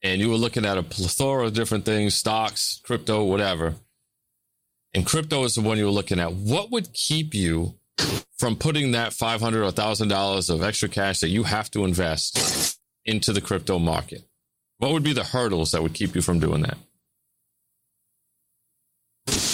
[0.01, 3.75] and you were looking at a plethora of different things, stocks, crypto, whatever,
[4.95, 7.75] and crypto is the one you were looking at, what would keep you
[8.39, 11.85] from putting that five hundred or thousand dollars of extra cash that you have to
[11.85, 14.23] invest into the crypto market?
[14.79, 16.79] What would be the hurdles that would keep you from doing that?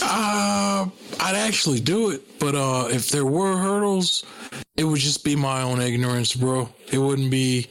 [0.01, 0.87] Uh,
[1.19, 4.23] I'd actually do it, but uh, if there were hurdles,
[4.77, 6.69] it would just be my own ignorance, bro.
[6.91, 7.67] It wouldn't be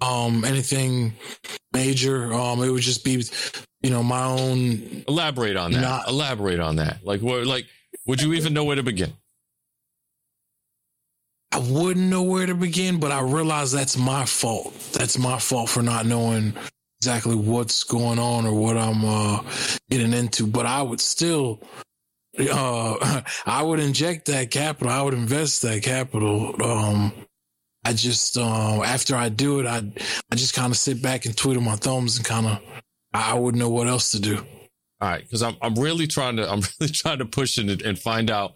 [0.00, 1.12] um anything
[1.72, 2.32] major.
[2.32, 3.24] Um, it would just be,
[3.82, 5.04] you know, my own.
[5.06, 5.80] Elaborate on that.
[5.80, 6.98] Not- Elaborate on that.
[7.04, 7.46] Like, what?
[7.46, 7.66] Like,
[8.06, 9.12] would you even know where to begin?
[11.52, 14.74] I wouldn't know where to begin, but I realize that's my fault.
[14.92, 16.52] That's my fault for not knowing
[17.04, 19.42] exactly what's going on or what I'm uh,
[19.90, 20.46] getting into.
[20.46, 21.60] But I would still,
[22.38, 24.90] uh, I would inject that capital.
[24.90, 26.54] I would invest that capital.
[26.64, 27.12] Um,
[27.84, 29.82] I just uh, after I do it, I
[30.30, 32.62] I just kind of sit back and twiddle my thumbs and kind of
[33.12, 34.38] I wouldn't know what else to do.
[34.38, 37.98] All right, because I'm I'm really trying to I'm really trying to push and, and
[37.98, 38.54] find out,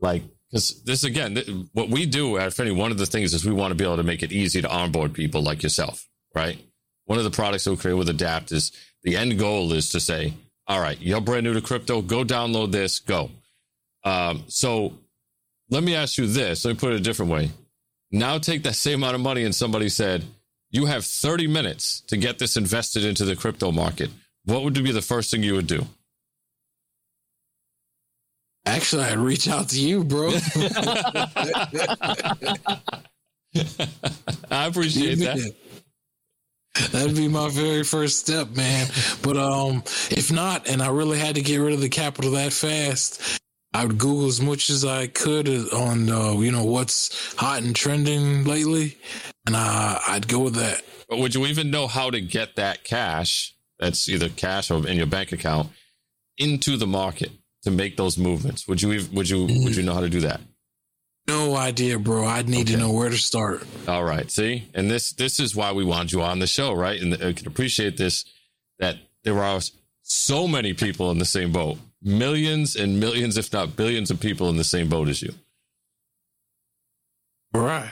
[0.00, 3.44] like, because this again, th- what we do at Affinity, one of the things is
[3.44, 6.58] we want to be able to make it easy to onboard people like yourself, right?
[7.10, 8.70] One of the products that we create with Adapt is
[9.02, 10.32] the end goal is to say,
[10.68, 13.32] all right, you're brand new to crypto, go download this, go.
[14.04, 14.92] Um, so
[15.70, 16.64] let me ask you this.
[16.64, 17.50] Let me put it a different way.
[18.12, 20.22] Now take that same amount of money and somebody said,
[20.70, 24.10] you have 30 minutes to get this invested into the crypto market.
[24.44, 25.84] What would be the first thing you would do?
[28.64, 30.28] Actually, I'd reach out to you, bro.
[34.48, 35.54] I appreciate that.
[36.92, 38.88] That'd be my very first step, man.
[39.22, 42.52] But um, if not, and I really had to get rid of the capital that
[42.52, 43.40] fast,
[43.72, 47.74] I would Google as much as I could on uh, you know what's hot and
[47.74, 48.98] trending lately,
[49.46, 50.82] and uh, I'd go with that.
[51.08, 54.96] But would you even know how to get that cash that's either cash or in
[54.96, 55.70] your bank account
[56.38, 57.30] into the market
[57.62, 58.66] to make those movements?
[58.68, 60.40] Would you would you would you know how to do that?
[61.30, 62.26] No idea, bro.
[62.26, 63.62] I'd need to know where to start.
[63.86, 64.28] All right.
[64.28, 67.00] See, and this this is why we want you on the show, right?
[67.00, 68.24] And I can appreciate this
[68.80, 69.60] that there are
[70.02, 74.48] so many people in the same boat, millions and millions, if not billions, of people
[74.48, 75.32] in the same boat as you.
[77.54, 77.90] All right.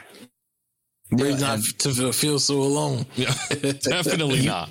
[1.16, 3.06] Yeah, not to feel so alone.
[3.14, 3.32] Yeah,
[3.80, 4.68] definitely not.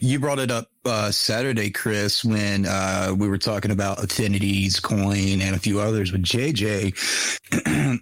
[0.00, 5.40] you brought it up uh, Saturday, Chris, when uh, we were talking about Affinities, Coin,
[5.40, 6.94] and a few others with JJ,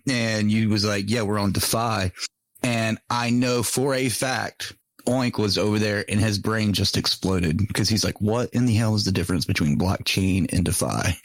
[0.09, 2.13] and you was like, "Yeah, we're on DeFi,"
[2.63, 4.75] and I know for a fact.
[5.07, 8.75] Oink was over there and his brain just exploded because he's like, what in the
[8.75, 11.17] hell is the difference between blockchain and DeFi?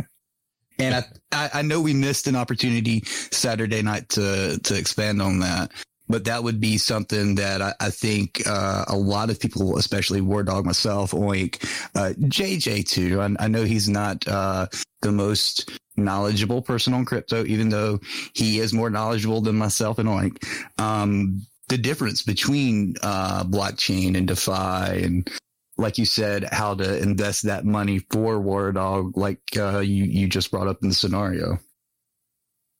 [0.80, 5.70] and I, I know we missed an opportunity Saturday night to, to expand on that,
[6.08, 10.20] but that would be something that I, I think, uh, a lot of people, especially
[10.20, 11.62] WarDawg, myself, Oink,
[11.94, 13.20] uh, JJ too.
[13.20, 14.66] I, I know he's not, uh,
[15.02, 18.00] the most knowledgeable person on crypto, even though
[18.34, 20.44] he is more knowledgeable than myself and Oink.
[20.80, 25.30] Um, the difference between, uh, blockchain and DeFi and,
[25.78, 30.50] like you said, how to invest that money for WarDawg, like uh, you you just
[30.50, 31.58] brought up in the scenario.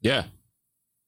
[0.01, 0.25] Yeah.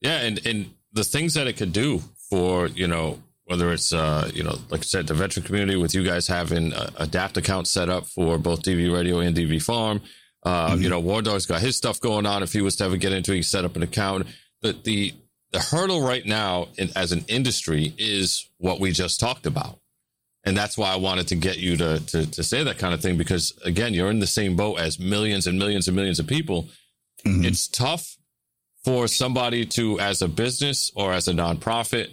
[0.01, 0.19] Yeah.
[0.19, 4.43] And, and the things that it could do for, you know, whether it's, uh, you
[4.43, 7.89] know, like I said, the veteran community with you guys having a adapt account set
[7.89, 10.01] up for both DV radio and DV farm.
[10.43, 10.83] Uh, Mhm.
[10.83, 12.43] you know, WarDawg's got his stuff going on.
[12.43, 14.27] If he was to ever get into it, he set up an account.
[14.61, 15.13] The, the,
[15.51, 19.79] the hurdle right now in, as an industry is what we just talked about.
[20.45, 23.01] And that's why I wanted to get you to, to, to say that kind of
[23.01, 26.27] thing, because again, you're in the same boat as millions and millions and millions of
[26.27, 26.69] people
[27.25, 27.43] Mhm.
[27.45, 28.15] it's tough
[28.83, 32.09] for somebody to, as a business or as a nonprofit,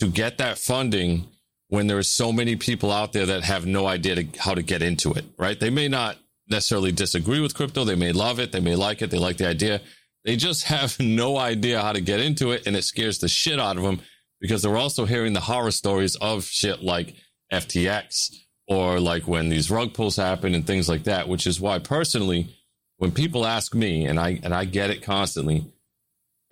[0.00, 1.28] to get that funding
[1.68, 4.82] when there's so many people out there that have no idea to, how to get
[4.82, 5.58] into it, right?
[5.58, 6.16] They may not
[6.48, 7.84] necessarily disagree with crypto.
[7.84, 8.50] They may love it.
[8.50, 9.10] They may like it.
[9.10, 9.80] They like the idea.
[10.24, 12.66] They just have no idea how to get into it.
[12.66, 14.00] And it scares the shit out of them
[14.40, 17.14] because they're also hearing the horror stories of shit like
[17.52, 18.34] FTX
[18.66, 22.56] or like when these rug pulls happen and things like that, which is why personally,
[22.96, 25.64] when people ask me, and I and I get it constantly,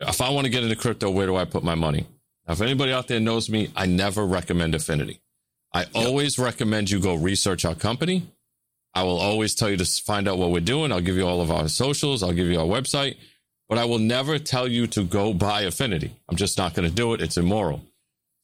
[0.01, 2.07] if I want to get into crypto, where do I put my money?
[2.47, 5.21] Now, if anybody out there knows me, I never recommend Affinity.
[5.73, 8.31] I always recommend you go research our company.
[8.95, 10.93] I will always tell you to find out what we're doing.
[10.93, 12.23] I'll give you all of our socials.
[12.23, 13.17] I'll give you our website,
[13.69, 16.17] but I will never tell you to go buy Affinity.
[16.29, 17.21] I'm just not going to do it.
[17.21, 17.83] It's immoral.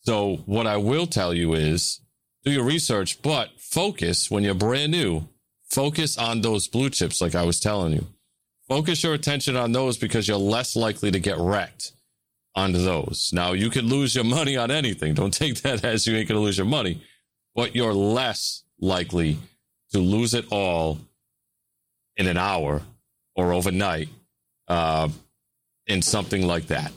[0.03, 2.01] So what I will tell you is
[2.45, 5.29] do your research, but focus when you're brand new.
[5.71, 8.07] Focus on those blue chips, like I was telling you.
[8.69, 11.93] Focus your attention on those because you're less likely to get wrecked
[12.55, 13.31] onto those.
[13.33, 15.15] Now you could lose your money on anything.
[15.15, 17.03] Don't take that as you ain't going to lose your money,
[17.55, 19.39] but you're less likely
[19.93, 20.99] to lose it all
[22.17, 22.83] in an hour
[23.37, 24.09] or overnight
[24.69, 25.09] uh,
[25.87, 26.93] in something like that.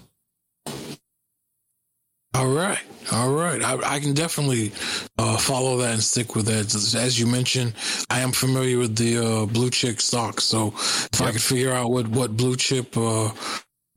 [2.38, 2.80] All right.
[3.12, 3.64] All right.
[3.64, 4.72] I, I can definitely
[5.18, 6.76] uh, follow that and stick with that.
[6.96, 7.74] As you mentioned,
[8.12, 10.44] I am familiar with the uh, blue chip stocks.
[10.44, 11.30] So if yep.
[11.30, 13.32] I could figure out what, what blue chip uh,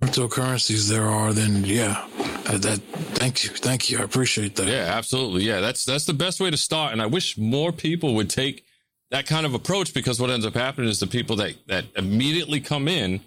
[0.02, 2.06] cryptocurrencies there are, then yeah,
[2.44, 2.80] that,
[3.14, 3.50] thank you.
[3.50, 3.98] Thank you.
[3.98, 4.68] I appreciate that.
[4.68, 5.42] Yeah, absolutely.
[5.42, 6.92] Yeah, that's, that's the best way to start.
[6.92, 8.64] And I wish more people would take
[9.10, 12.60] that kind of approach because what ends up happening is the people that, that immediately
[12.60, 13.20] come in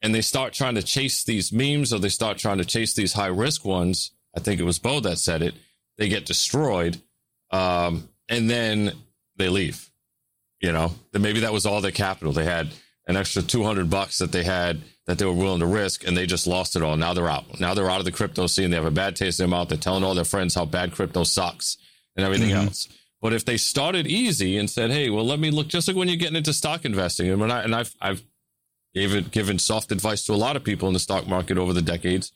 [0.00, 3.12] and they start trying to chase these memes or they start trying to chase these
[3.12, 5.54] high risk ones I think it was Bo that said it.
[5.96, 6.96] They get destroyed,
[7.50, 8.92] um, and then
[9.34, 9.90] they leave.
[10.60, 12.32] You know, then maybe that was all their capital.
[12.32, 12.68] They had
[13.08, 16.16] an extra two hundred bucks that they had that they were willing to risk, and
[16.16, 16.96] they just lost it all.
[16.96, 17.58] Now they're out.
[17.58, 18.70] Now they're out of the crypto scene.
[18.70, 19.68] They have a bad taste in their mouth.
[19.68, 21.78] They're telling all their friends how bad crypto sucks
[22.16, 22.68] and everything mm-hmm.
[22.68, 22.88] else.
[23.20, 26.06] But if they started easy and said, "Hey, well, let me look," just like when
[26.06, 28.22] you're getting into stock investing, and when I and I've I've
[28.94, 31.82] given given soft advice to a lot of people in the stock market over the
[31.82, 32.30] decades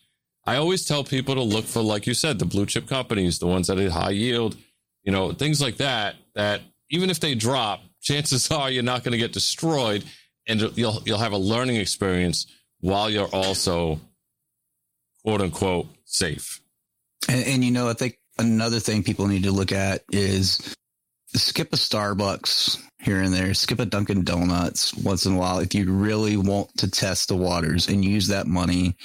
[0.45, 3.47] I always tell people to look for, like you said, the blue chip companies, the
[3.47, 4.57] ones that are high yield,
[5.05, 9.13] you know, things like that, that even if they drop, chances are you're not going
[9.13, 10.05] to get destroyed
[10.49, 12.47] and you'll, you'll have a learning experience
[12.81, 14.01] while you're also
[15.25, 16.61] quote unquote safe.
[17.29, 20.75] And, and you know, I think another thing people need to look at is
[21.35, 25.75] skip a Starbucks here and there, skip a Dunkin' Donuts once in a while if
[25.75, 28.97] you really want to test the waters and use that money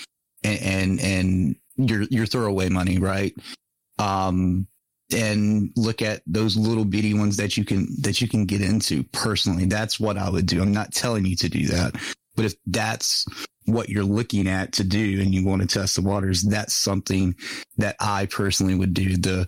[0.44, 3.34] and, and, and your, your throwaway money, right?
[4.00, 4.68] Um,
[5.14, 9.04] and look at those little bitty ones that you can, that you can get into
[9.04, 9.66] personally.
[9.66, 10.62] That's what I would do.
[10.62, 11.96] I'm not telling you to do that,
[12.36, 13.26] but if that's
[13.68, 17.36] what you're looking at to do and you want to test the waters, that's something
[17.78, 19.18] that I personally would do.
[19.18, 19.46] The,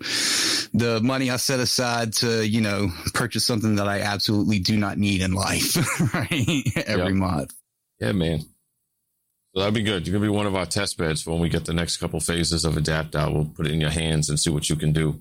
[0.74, 4.98] the money I set aside to, you know, purchase something that I absolutely do not
[4.98, 5.76] need in life,
[6.14, 6.62] right?
[6.86, 7.14] Every yep.
[7.14, 7.54] month.
[7.98, 8.40] Yeah, man.
[9.54, 10.06] So that'd be good.
[10.06, 12.20] You're gonna be one of our test beds for when we get the next couple
[12.20, 13.32] phases of adapt out.
[13.32, 15.20] We'll put it in your hands and see what you can do.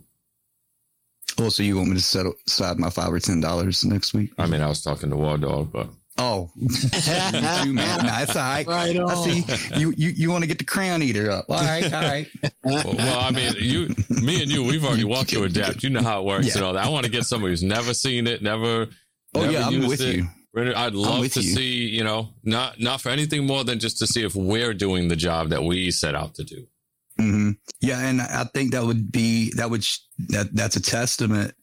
[1.39, 4.31] Oh, also, you want me to set aside my five or ten dollars next week?
[4.37, 6.51] I mean, I was talking to WarDawg, but oh,
[7.63, 8.05] too, man.
[8.05, 8.67] That's all right.
[8.67, 9.45] right I see
[9.79, 9.93] you.
[9.97, 11.45] You you want to get the crown eater up?
[11.49, 12.27] All right, all right.
[12.63, 15.81] well, well, I mean, you, me, and you, we've already walked through adapt.
[15.81, 16.57] You know how it works yeah.
[16.57, 16.85] and all that.
[16.85, 18.89] I want to get somebody who's never seen it, never.
[19.33, 20.17] Oh never yeah, I'm with it.
[20.17, 20.27] you.
[20.55, 21.55] I'd love to you.
[21.55, 25.07] see, you know, not not for anything more than just to see if we're doing
[25.07, 26.67] the job that we set out to do.
[27.19, 27.51] Mm-hmm.
[27.81, 29.85] Yeah, and I think that would be that would
[30.29, 31.53] that that's a testament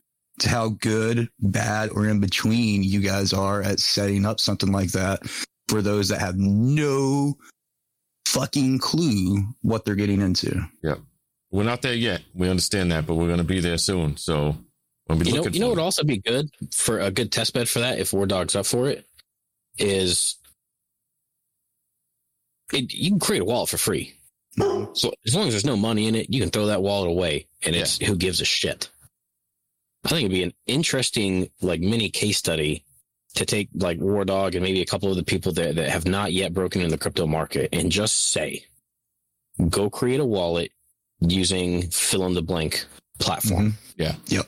[0.40, 4.92] to how good, bad, or in between you guys are at setting up something like
[4.92, 5.20] that
[5.68, 7.34] for those that have no
[8.26, 10.62] fucking clue what they're getting into.
[10.82, 10.96] Yeah,
[11.50, 12.22] we're not there yet.
[12.34, 14.16] We understand that, but we're going to be there soon.
[14.16, 14.56] So
[15.08, 17.78] We'll you know, you know, would also be good for a good test bed for
[17.78, 19.06] that if WarDawg's up for it
[19.78, 20.36] is
[22.72, 24.14] it, you can create a wallet for free.
[24.58, 27.46] So as long as there's no money in it, you can throw that wallet away,
[27.62, 27.82] and yeah.
[27.82, 28.88] it's who gives a shit.
[30.04, 32.82] I think it'd be an interesting like mini case study
[33.34, 36.32] to take like WarDawg and maybe a couple of the people that, that have not
[36.32, 38.64] yet broken in the crypto market and just say,
[39.68, 40.72] go create a wallet
[41.20, 42.86] using fill in the blank
[43.18, 43.72] platform.
[43.72, 44.02] Mm-hmm.
[44.02, 44.14] Yeah.
[44.28, 44.46] Yep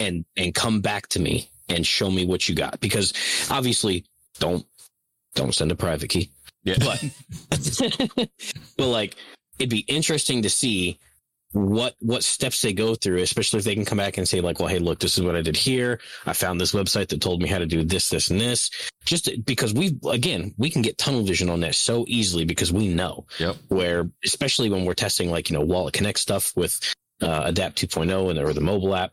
[0.00, 3.12] and and come back to me and show me what you got because
[3.50, 4.04] obviously
[4.38, 4.66] don't
[5.34, 6.30] don't send a private key.
[6.62, 6.76] Yeah.
[6.78, 7.04] But
[8.76, 9.16] but like
[9.58, 10.98] it'd be interesting to see
[11.52, 14.58] what what steps they go through, especially if they can come back and say like,
[14.58, 16.00] well, hey, look, this is what I did here.
[16.26, 18.70] I found this website that told me how to do this, this, and this.
[19.04, 22.88] Just because we again we can get tunnel vision on that so easily because we
[22.88, 23.26] know.
[23.38, 23.56] Yep.
[23.68, 26.80] Where especially when we're testing like you know Wallet Connect stuff with
[27.22, 29.12] uh, Adapt 2.0 and or the mobile app,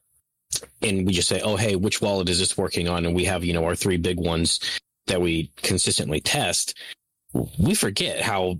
[0.81, 3.05] and we just say, oh, hey, which wallet is this working on?
[3.05, 4.59] And we have, you know, our three big ones
[5.07, 6.77] that we consistently test.
[7.57, 8.59] We forget how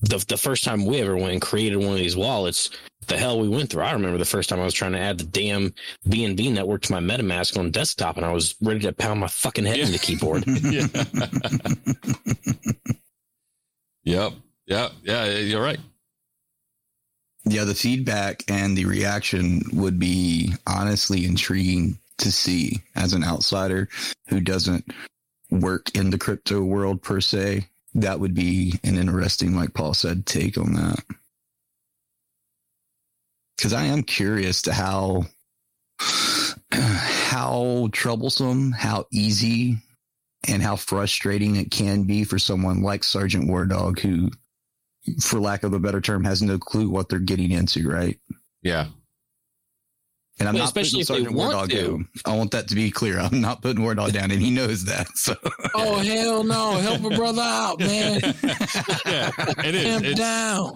[0.00, 2.70] the, the first time we ever went and created one of these wallets,
[3.06, 3.82] the hell we went through.
[3.82, 5.74] I remember the first time I was trying to add the damn
[6.06, 9.64] BNB network to my MetaMask on desktop and I was ready to pound my fucking
[9.64, 9.86] head yeah.
[9.86, 10.44] in the keyboard.
[14.04, 14.32] yep.
[14.66, 14.92] Yep.
[15.04, 15.24] Yeah.
[15.26, 15.80] You're right
[17.44, 23.88] yeah, the feedback and the reaction would be honestly intriguing to see as an outsider
[24.28, 24.92] who doesn't
[25.50, 27.66] work in the crypto world per se.
[27.94, 31.02] That would be an interesting, like Paul said, take on that.
[33.56, 35.24] Because I am curious to how
[36.72, 39.78] how troublesome, how easy,
[40.48, 44.30] and how frustrating it can be for someone like Sergeant WarDawg, who,
[45.16, 48.18] for lack of a better term, has no clue what they're getting into, right?
[48.62, 48.86] Yeah.
[50.38, 51.86] And I'm Well, not especially putting if Sergeant War want Dog to.
[51.90, 52.08] down.
[52.24, 53.18] I want that to be clear.
[53.20, 55.06] I'm not putting WarDawg down, and he knows that.
[55.14, 55.36] So
[55.74, 56.72] Oh hell no!
[56.78, 58.20] Help a brother out, man.
[59.04, 59.30] Yeah.
[59.64, 59.84] It is.
[59.84, 60.72] Pimp It's, down.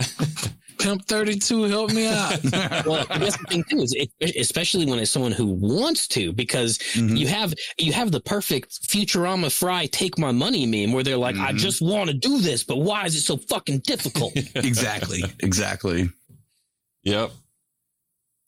[0.85, 2.39] Pimp thirty two, help me out.
[2.87, 6.77] well, that's the thing too is it, especially when it's someone who wants to, because
[6.93, 7.17] Mhm.
[7.19, 11.37] you have you have the perfect Futurama Fry take my money meme where they're like,
[11.37, 11.57] I Mhm.
[11.59, 14.33] just want to do this, but why is it so fucking difficult?
[14.57, 16.11] exactly, exactly.
[17.03, 17.31] yep.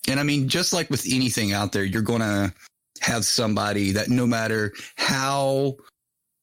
[0.08, 2.52] And I mean, just like with anything out there, you're going to
[3.00, 5.76] have somebody that no matter how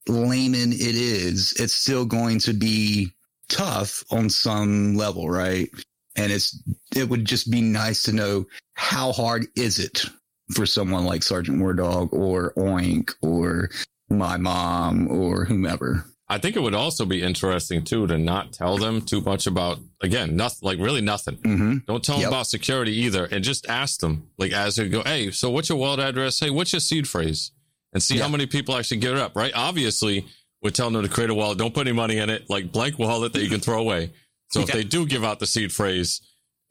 [0.07, 3.11] layman it is, it's still going to be
[3.49, 5.69] tough on some level, right?
[6.15, 6.61] And it's,
[6.95, 10.05] it would just be nice to know how hard is it
[10.53, 13.69] for someone like Sergeant WarDawg or Oink or
[14.09, 16.05] my mom or whomever.
[16.29, 19.79] I think it would also be interesting too to not tell them too much about
[20.01, 21.37] again, nothing like really nothing.
[21.37, 21.77] Mm-hmm.
[21.85, 25.03] Don't tell them about security either, and just ask them like as they go.
[25.03, 26.39] Hey, so what's your wallet address?
[26.39, 27.51] Hey, what's your seed phrase?
[27.91, 29.35] And see how many people actually get it up.
[29.35, 29.51] Right?
[29.53, 30.25] Obviously,
[30.63, 31.57] we're telling them to create a wallet.
[31.57, 34.11] Don't put any money in it, like blank wallet that you can throw away.
[34.51, 34.75] So if Yeah.
[34.75, 36.21] they do give out the seed phrase,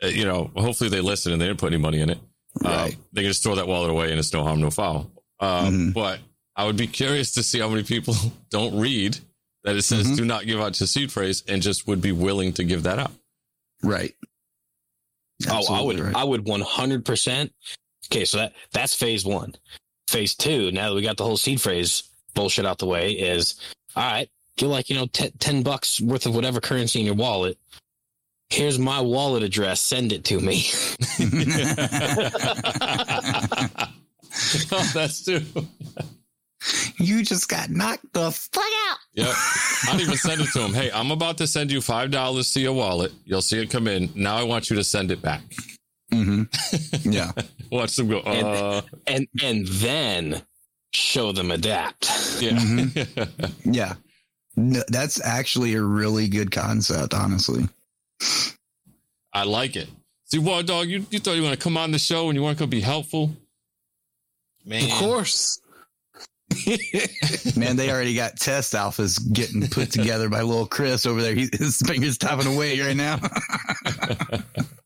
[0.02, 2.18] uh, you know, hopefully they listen and they didn't put any money in it.
[2.64, 2.96] Uh, Right.
[3.12, 5.10] they can just throw that wallet away and it's no harm, no foul.
[5.40, 5.94] Um, Mhm.
[5.94, 6.20] But
[6.56, 8.14] I would be curious to see how many people
[8.50, 9.18] don't read
[9.64, 10.16] that it says Mhm.
[10.16, 12.98] do not give out your seed phrase and just would be willing to give that
[12.98, 13.12] up.
[13.82, 14.14] Right.
[15.48, 16.14] Oh, I would, right.
[16.14, 17.52] I would 100%.
[18.06, 19.54] Okay, so that that's phase one.
[20.08, 22.02] Phase two, now that we got the whole seed phrase
[22.34, 23.54] bullshit out the way, is
[23.96, 27.14] all right, get like, you know, t- 10 bucks worth of whatever currency in your
[27.14, 27.58] wallet.
[28.50, 29.80] Here's my wallet address.
[29.80, 30.64] Send it to me.
[34.72, 35.42] oh, that's true.
[36.98, 38.98] you just got knocked the fuck out.
[39.14, 39.32] Yeah.
[39.88, 40.72] I'd even send it to him.
[40.74, 43.12] Hey, I'm about to send you $5 to your wallet.
[43.24, 44.10] You'll see it come in.
[44.14, 45.42] Now I want you to send it back.
[46.12, 46.42] Mm-hmm.
[47.10, 47.32] Yeah.
[47.70, 50.42] Watch them go, And- uh, and and then
[50.92, 52.06] show them adapt.
[52.40, 52.52] yeah.
[52.52, 53.50] Mm-hmm.
[53.72, 53.94] Yeah.
[54.54, 57.68] No, that's actually a really good concept, honestly.
[59.32, 59.88] I like it.
[60.26, 62.58] See, WarDawg, you, you thought you want to come on the show and you weren't
[62.58, 63.34] going to be helpful?
[64.64, 64.84] Man.
[64.84, 65.58] Of course.
[67.56, 71.34] Man, they already got test alphas getting put together by little Chris over there.
[71.34, 73.20] He, his fingers tapping away right now.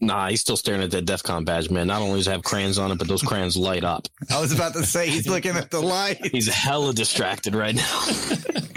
[0.00, 1.88] Nah, he's still staring at that DEF CON badge, man.
[1.88, 4.06] Not only does it have crayons on it, but those crayons light up.
[4.30, 6.24] I was about to say he's looking at the light.
[6.24, 8.00] He's hella distracted right now.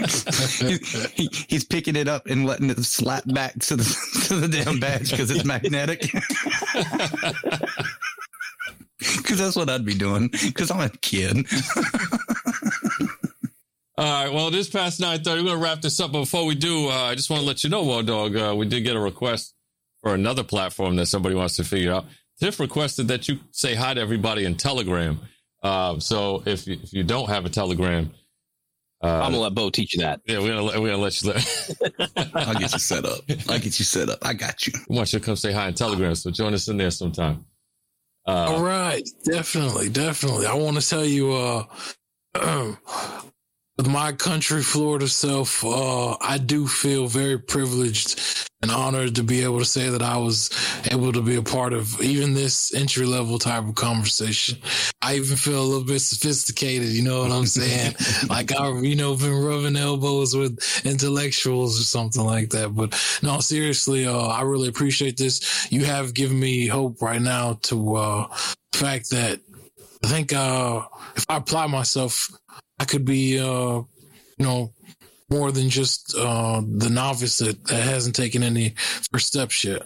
[0.02, 3.84] He's, he, he's picking it up and letting it slap back to the
[4.26, 6.10] to the damn badge because it's magnetic.
[9.16, 10.28] Because that's what I'd be doing.
[10.28, 11.44] Because I'm a kid.
[13.98, 14.32] All right.
[14.32, 15.26] Well, it is past 9.30.
[15.26, 16.12] We're going to wrap this up.
[16.12, 18.66] But before we do, uh, I just want to let you know, WarDawg, uh, we
[18.66, 19.54] did get a request
[20.02, 22.06] for another platform that somebody wants to figure out.
[22.40, 25.20] Tiff requested that you say hi to everybody in Telegram.
[25.62, 28.10] Uh, so if you, if you don't have a Telegram,
[29.04, 30.20] uh, I'm gonna let Bo teach you that.
[30.26, 31.30] yeah, we're gonna let- we're gonna let you.
[31.32, 33.20] Let, I'll get you set up.
[33.48, 34.18] I'll get you set up.
[34.22, 34.72] I got you.
[34.88, 36.14] we want you to come say hi in Telegram.
[36.14, 37.44] So join us in there sometime.
[38.26, 40.46] All Uh, right, definitely, definitely.
[40.46, 41.64] I want to tell you, uh,
[42.34, 43.31] with
[43.86, 49.58] my country, Florida self, uh, I do feel very privileged and honored to be able
[49.58, 50.50] to say that I was
[50.90, 54.58] able to be a part of even this entry level type of conversation.
[55.00, 56.90] I even feel a little bit sophisticated.
[56.90, 57.96] You know what I'm saying?
[58.28, 62.74] like I've, you know, been rubbing elbows with intellectuals or something like that.
[62.74, 62.92] But
[63.22, 65.70] no, seriously, uh, I really appreciate this.
[65.72, 68.28] You have given me hope right now to, uh,
[68.72, 69.40] the fact that
[70.04, 70.82] I think, uh,
[71.16, 72.28] if I apply myself,
[72.82, 73.86] I could be, uh, you
[74.40, 74.72] know,
[75.30, 78.70] more than just, uh, the novice that, that hasn't taken any
[79.12, 79.82] first steps yet.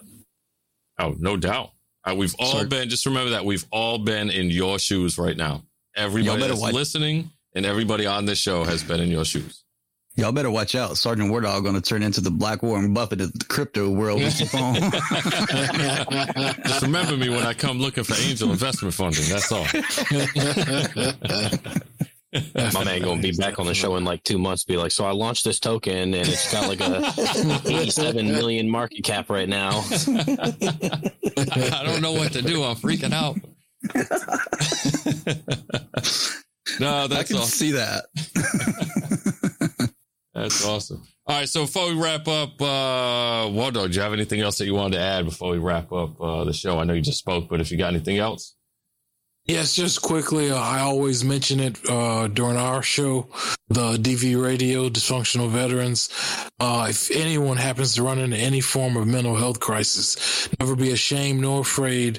[0.98, 1.73] oh, no doubt.
[2.09, 2.66] Uh, we've all Sorry.
[2.68, 2.89] been.
[2.89, 5.62] Just remember that we've all been in your shoes right now.
[5.94, 9.62] Everybody that's watch- listening and everybody on this show has been in your shoes.
[10.18, 10.97] Y'all better watch out.
[10.97, 14.39] Sergeant WarDawg going to turn into the Black Warren Buffett of the crypto world with
[14.39, 14.77] the phone.
[16.66, 19.27] Just remember me when I come looking for angel investment funding.
[19.28, 19.66] That's all.
[22.75, 24.65] My man gonna be back on the show in like two months.
[24.65, 27.13] Be like, so I launched this token and it's got like a
[27.67, 29.83] 87 million market cap right now.
[31.39, 32.63] I don't know what to do.
[32.65, 33.37] I'm freaking out.
[36.81, 37.49] no, that's I can awesome.
[37.49, 38.05] see that.
[40.35, 41.03] That's awesome.
[41.29, 44.67] All right, so before we wrap up, uh, Waldo, do you have anything else that
[44.67, 46.79] you wanted to add before we wrap up uh, the show?
[46.79, 48.55] I know you just spoke, but if you got anything else,
[49.48, 53.28] Yes, just quickly, uh, I always mention it uh, during our show,
[53.68, 56.09] the DV Radio, Dysfunctional Veterans.
[56.59, 60.90] Uh, if anyone happens to run into any form of mental health crisis, never be
[60.90, 62.18] ashamed nor afraid,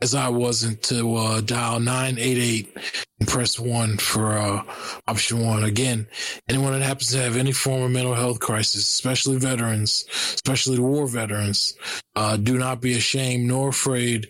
[0.00, 2.76] as I wasn't, to uh, dial 988
[3.18, 4.62] and press 1 for uh,
[5.08, 5.64] option 1.
[5.64, 6.06] Again,
[6.48, 11.08] anyone that happens to have any form of mental health crisis, especially veterans, especially war
[11.08, 11.76] veterans,
[12.14, 14.28] uh, do not be ashamed nor afraid,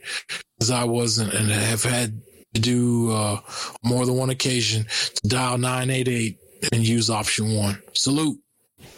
[0.63, 2.23] as I wasn't, and have had
[2.55, 3.41] to do uh,
[3.83, 6.39] more than one occasion to dial 988
[6.73, 7.81] and use option one.
[7.93, 8.39] Salute.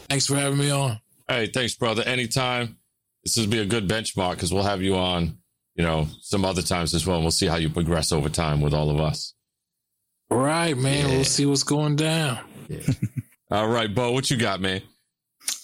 [0.09, 0.99] Thanks for having me on.
[1.29, 2.03] hey, thanks, brother.
[2.03, 2.77] Anytime.
[3.25, 5.37] This will be a good benchmark because we'll have you on,
[5.75, 7.17] you know, some other times as well.
[7.17, 9.35] And we'll see how you progress over time with all of us.
[10.31, 11.09] All right, man.
[11.09, 11.15] Yeah.
[11.17, 12.39] We'll see what's going down.
[12.69, 12.81] Yeah.
[13.51, 14.81] All right, Bo, what you got, man?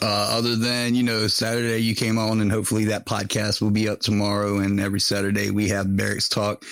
[0.00, 3.88] Uh, other than, you know, Saturday you came on and hopefully that podcast will be
[3.88, 4.58] up tomorrow.
[4.58, 6.64] And every Saturday we have Barracks Talk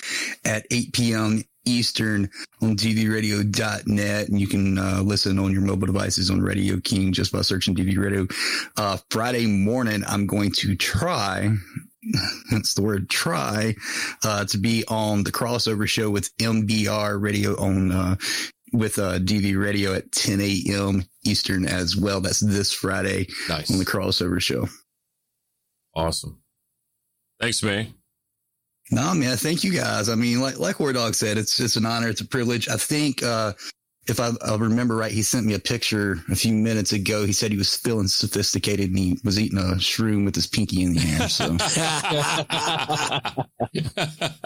[0.43, 1.43] at 8 p.m.
[1.65, 2.29] Eastern
[2.61, 4.27] on dvradio.net.
[4.29, 7.75] And you can uh, listen on your mobile devices on Radio King just by searching
[7.75, 8.27] DV Radio.
[8.77, 11.55] Uh, Friday morning, I'm going to try
[12.51, 13.75] that's the word try
[14.23, 18.15] uh, to be on the crossover show with MBR radio on uh,
[18.77, 21.03] with uh, DV radio at 10 a.m.
[21.23, 22.21] Eastern as well.
[22.21, 23.71] That's this Friday Nice.
[23.71, 24.67] on the crossover show.
[25.95, 26.41] Awesome.
[27.39, 27.93] Thanks, man.
[28.91, 30.09] No, man, thank you guys.
[30.09, 32.69] I mean, like like WarDawg said, it's it's an honor, it's a privilege.
[32.69, 33.53] I think uh
[34.07, 37.25] if I, I remember right, he sent me a picture a few minutes ago.
[37.25, 40.83] He said he was feeling sophisticated and he was eating a shroom with his pinky
[40.83, 41.27] in the air.
[41.27, 41.57] So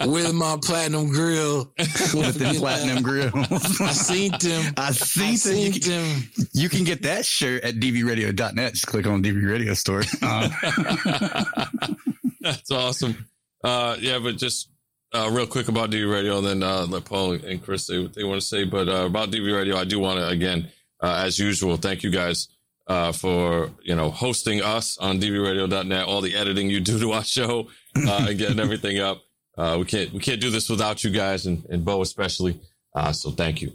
[0.08, 1.72] With my platinum grill.
[1.78, 3.30] with the platinum grill.
[3.34, 4.74] I seen them.
[4.76, 5.66] I I seen them.
[5.66, 8.72] You seen can, you can get that shirt at dvradio.net.
[8.72, 10.02] Just click on DV Radio store.
[10.22, 10.48] Uh,
[12.40, 13.26] That's awesome.
[13.62, 14.70] Uh, yeah, but just
[15.12, 18.14] uh, real quick about DV Radio, and then uh, let Paul and Chris say what
[18.14, 18.64] they want to say.
[18.64, 20.68] But uh, about DV Radio, I do want to again,
[21.00, 22.48] uh, as usual, thank you guys
[22.86, 27.24] uh, for you know hosting us on DVRadio.net, all the editing you do to our
[27.24, 29.22] show, uh, and getting everything up.
[29.56, 32.60] Uh, we can't we can't do this without you guys, and, and Bo especially.
[32.94, 33.72] Uh, so thank you.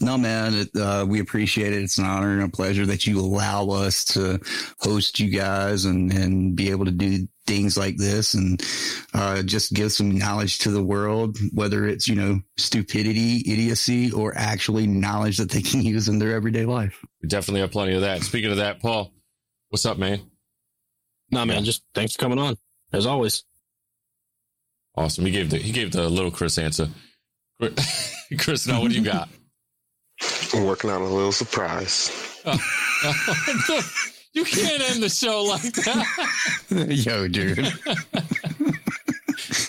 [0.00, 1.82] No, man, it, uh, we appreciate it.
[1.82, 4.40] It's an honor and a pleasure that you allow us to
[4.78, 8.62] host you guys and, and be able to do things like this and
[9.14, 14.34] uh, just give some knowledge to the world, whether it's, you know, stupidity, idiocy, or
[14.36, 17.02] actually knowledge that they can use in their everyday life.
[17.22, 18.22] We definitely have plenty of that.
[18.22, 19.12] Speaking of that, Paul,
[19.70, 20.20] what's up, man?
[21.30, 22.56] Nah, man, just thanks for coming on
[22.92, 23.44] as always.
[24.94, 25.24] Awesome.
[25.24, 26.88] He gave the he gave the little Chris answer.
[28.38, 29.28] Chris, now what do you got?
[30.54, 32.10] I'm working on a little surprise.
[34.38, 36.06] You can't end the show like that.
[37.06, 37.58] Yo, dude.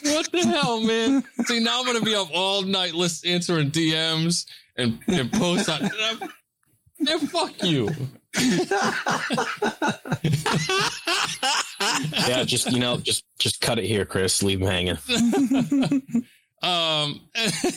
[0.02, 1.24] What the hell, man?
[1.46, 5.90] See, now I'm gonna be up all night list answering DMs and, and posts on.
[7.00, 7.90] Man, fuck you.
[12.28, 14.44] Yeah, just you know, just just cut it here, Chris.
[14.44, 14.98] Leave him hanging.
[16.62, 17.22] Um.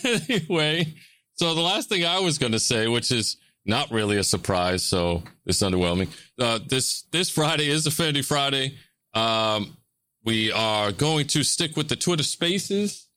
[0.05, 0.95] Anyway,
[1.35, 4.83] so the last thing I was going to say, which is not really a surprise,
[4.83, 6.09] so it's underwhelming.
[6.39, 8.77] Uh, this this Friday is Affinity Friday.
[9.15, 9.77] Um,
[10.25, 13.09] we are going to stick with the Twitter Spaces.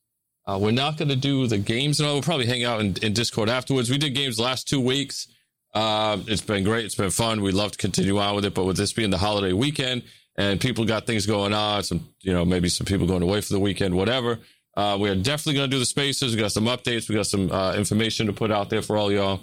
[0.48, 2.16] Uh, we're not going to do the games and all.
[2.16, 3.90] We'll probably hang out in, in Discord afterwards.
[3.90, 5.28] We did games last two weeks.
[5.74, 6.86] Uh, it's been great.
[6.86, 7.42] It's been fun.
[7.42, 10.04] We'd love to continue on with it, but with this being the holiday weekend
[10.38, 13.54] and people got things going on, some you know maybe some people going away for
[13.54, 14.40] the weekend, whatever.
[14.78, 16.36] Uh, we are definitely going to do the spaces.
[16.36, 17.10] We got some updates.
[17.10, 19.42] We got some uh, information to put out there for all y'all.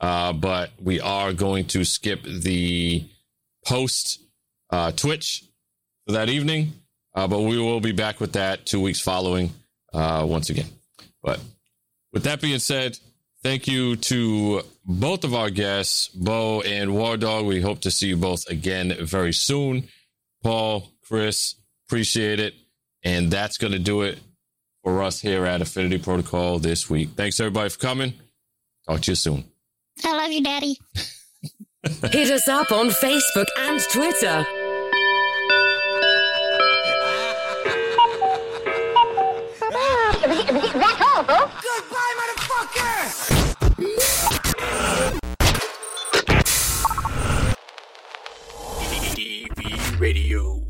[0.00, 3.04] Uh, but we are going to skip the
[3.66, 4.20] post
[4.70, 5.44] uh, Twitch
[6.06, 6.72] for that evening.
[7.14, 9.50] Uh, but we will be back with that two weeks following
[9.92, 10.68] uh, once again.
[11.22, 11.40] But
[12.12, 12.98] with that being said,
[13.42, 17.46] thank you to both of our guests, Bo and WarDawg.
[17.46, 19.88] We hope to see you both again very soon.
[20.42, 21.56] Paul, Chris,
[21.88, 22.54] appreciate it.
[23.02, 24.18] And that's going to do it
[24.82, 27.10] for us here at Affinity Protocol this week.
[27.16, 28.14] Thanks everybody for coming.
[28.86, 29.44] Talk to you soon.
[30.04, 30.78] I love you, Daddy.
[32.10, 34.46] Hit us up on Facebook and Twitter.
[40.20, 41.62] That's all, folks.
[41.62, 43.38] Goodbye, motherfucker!
[49.16, 50.67] DV Radio.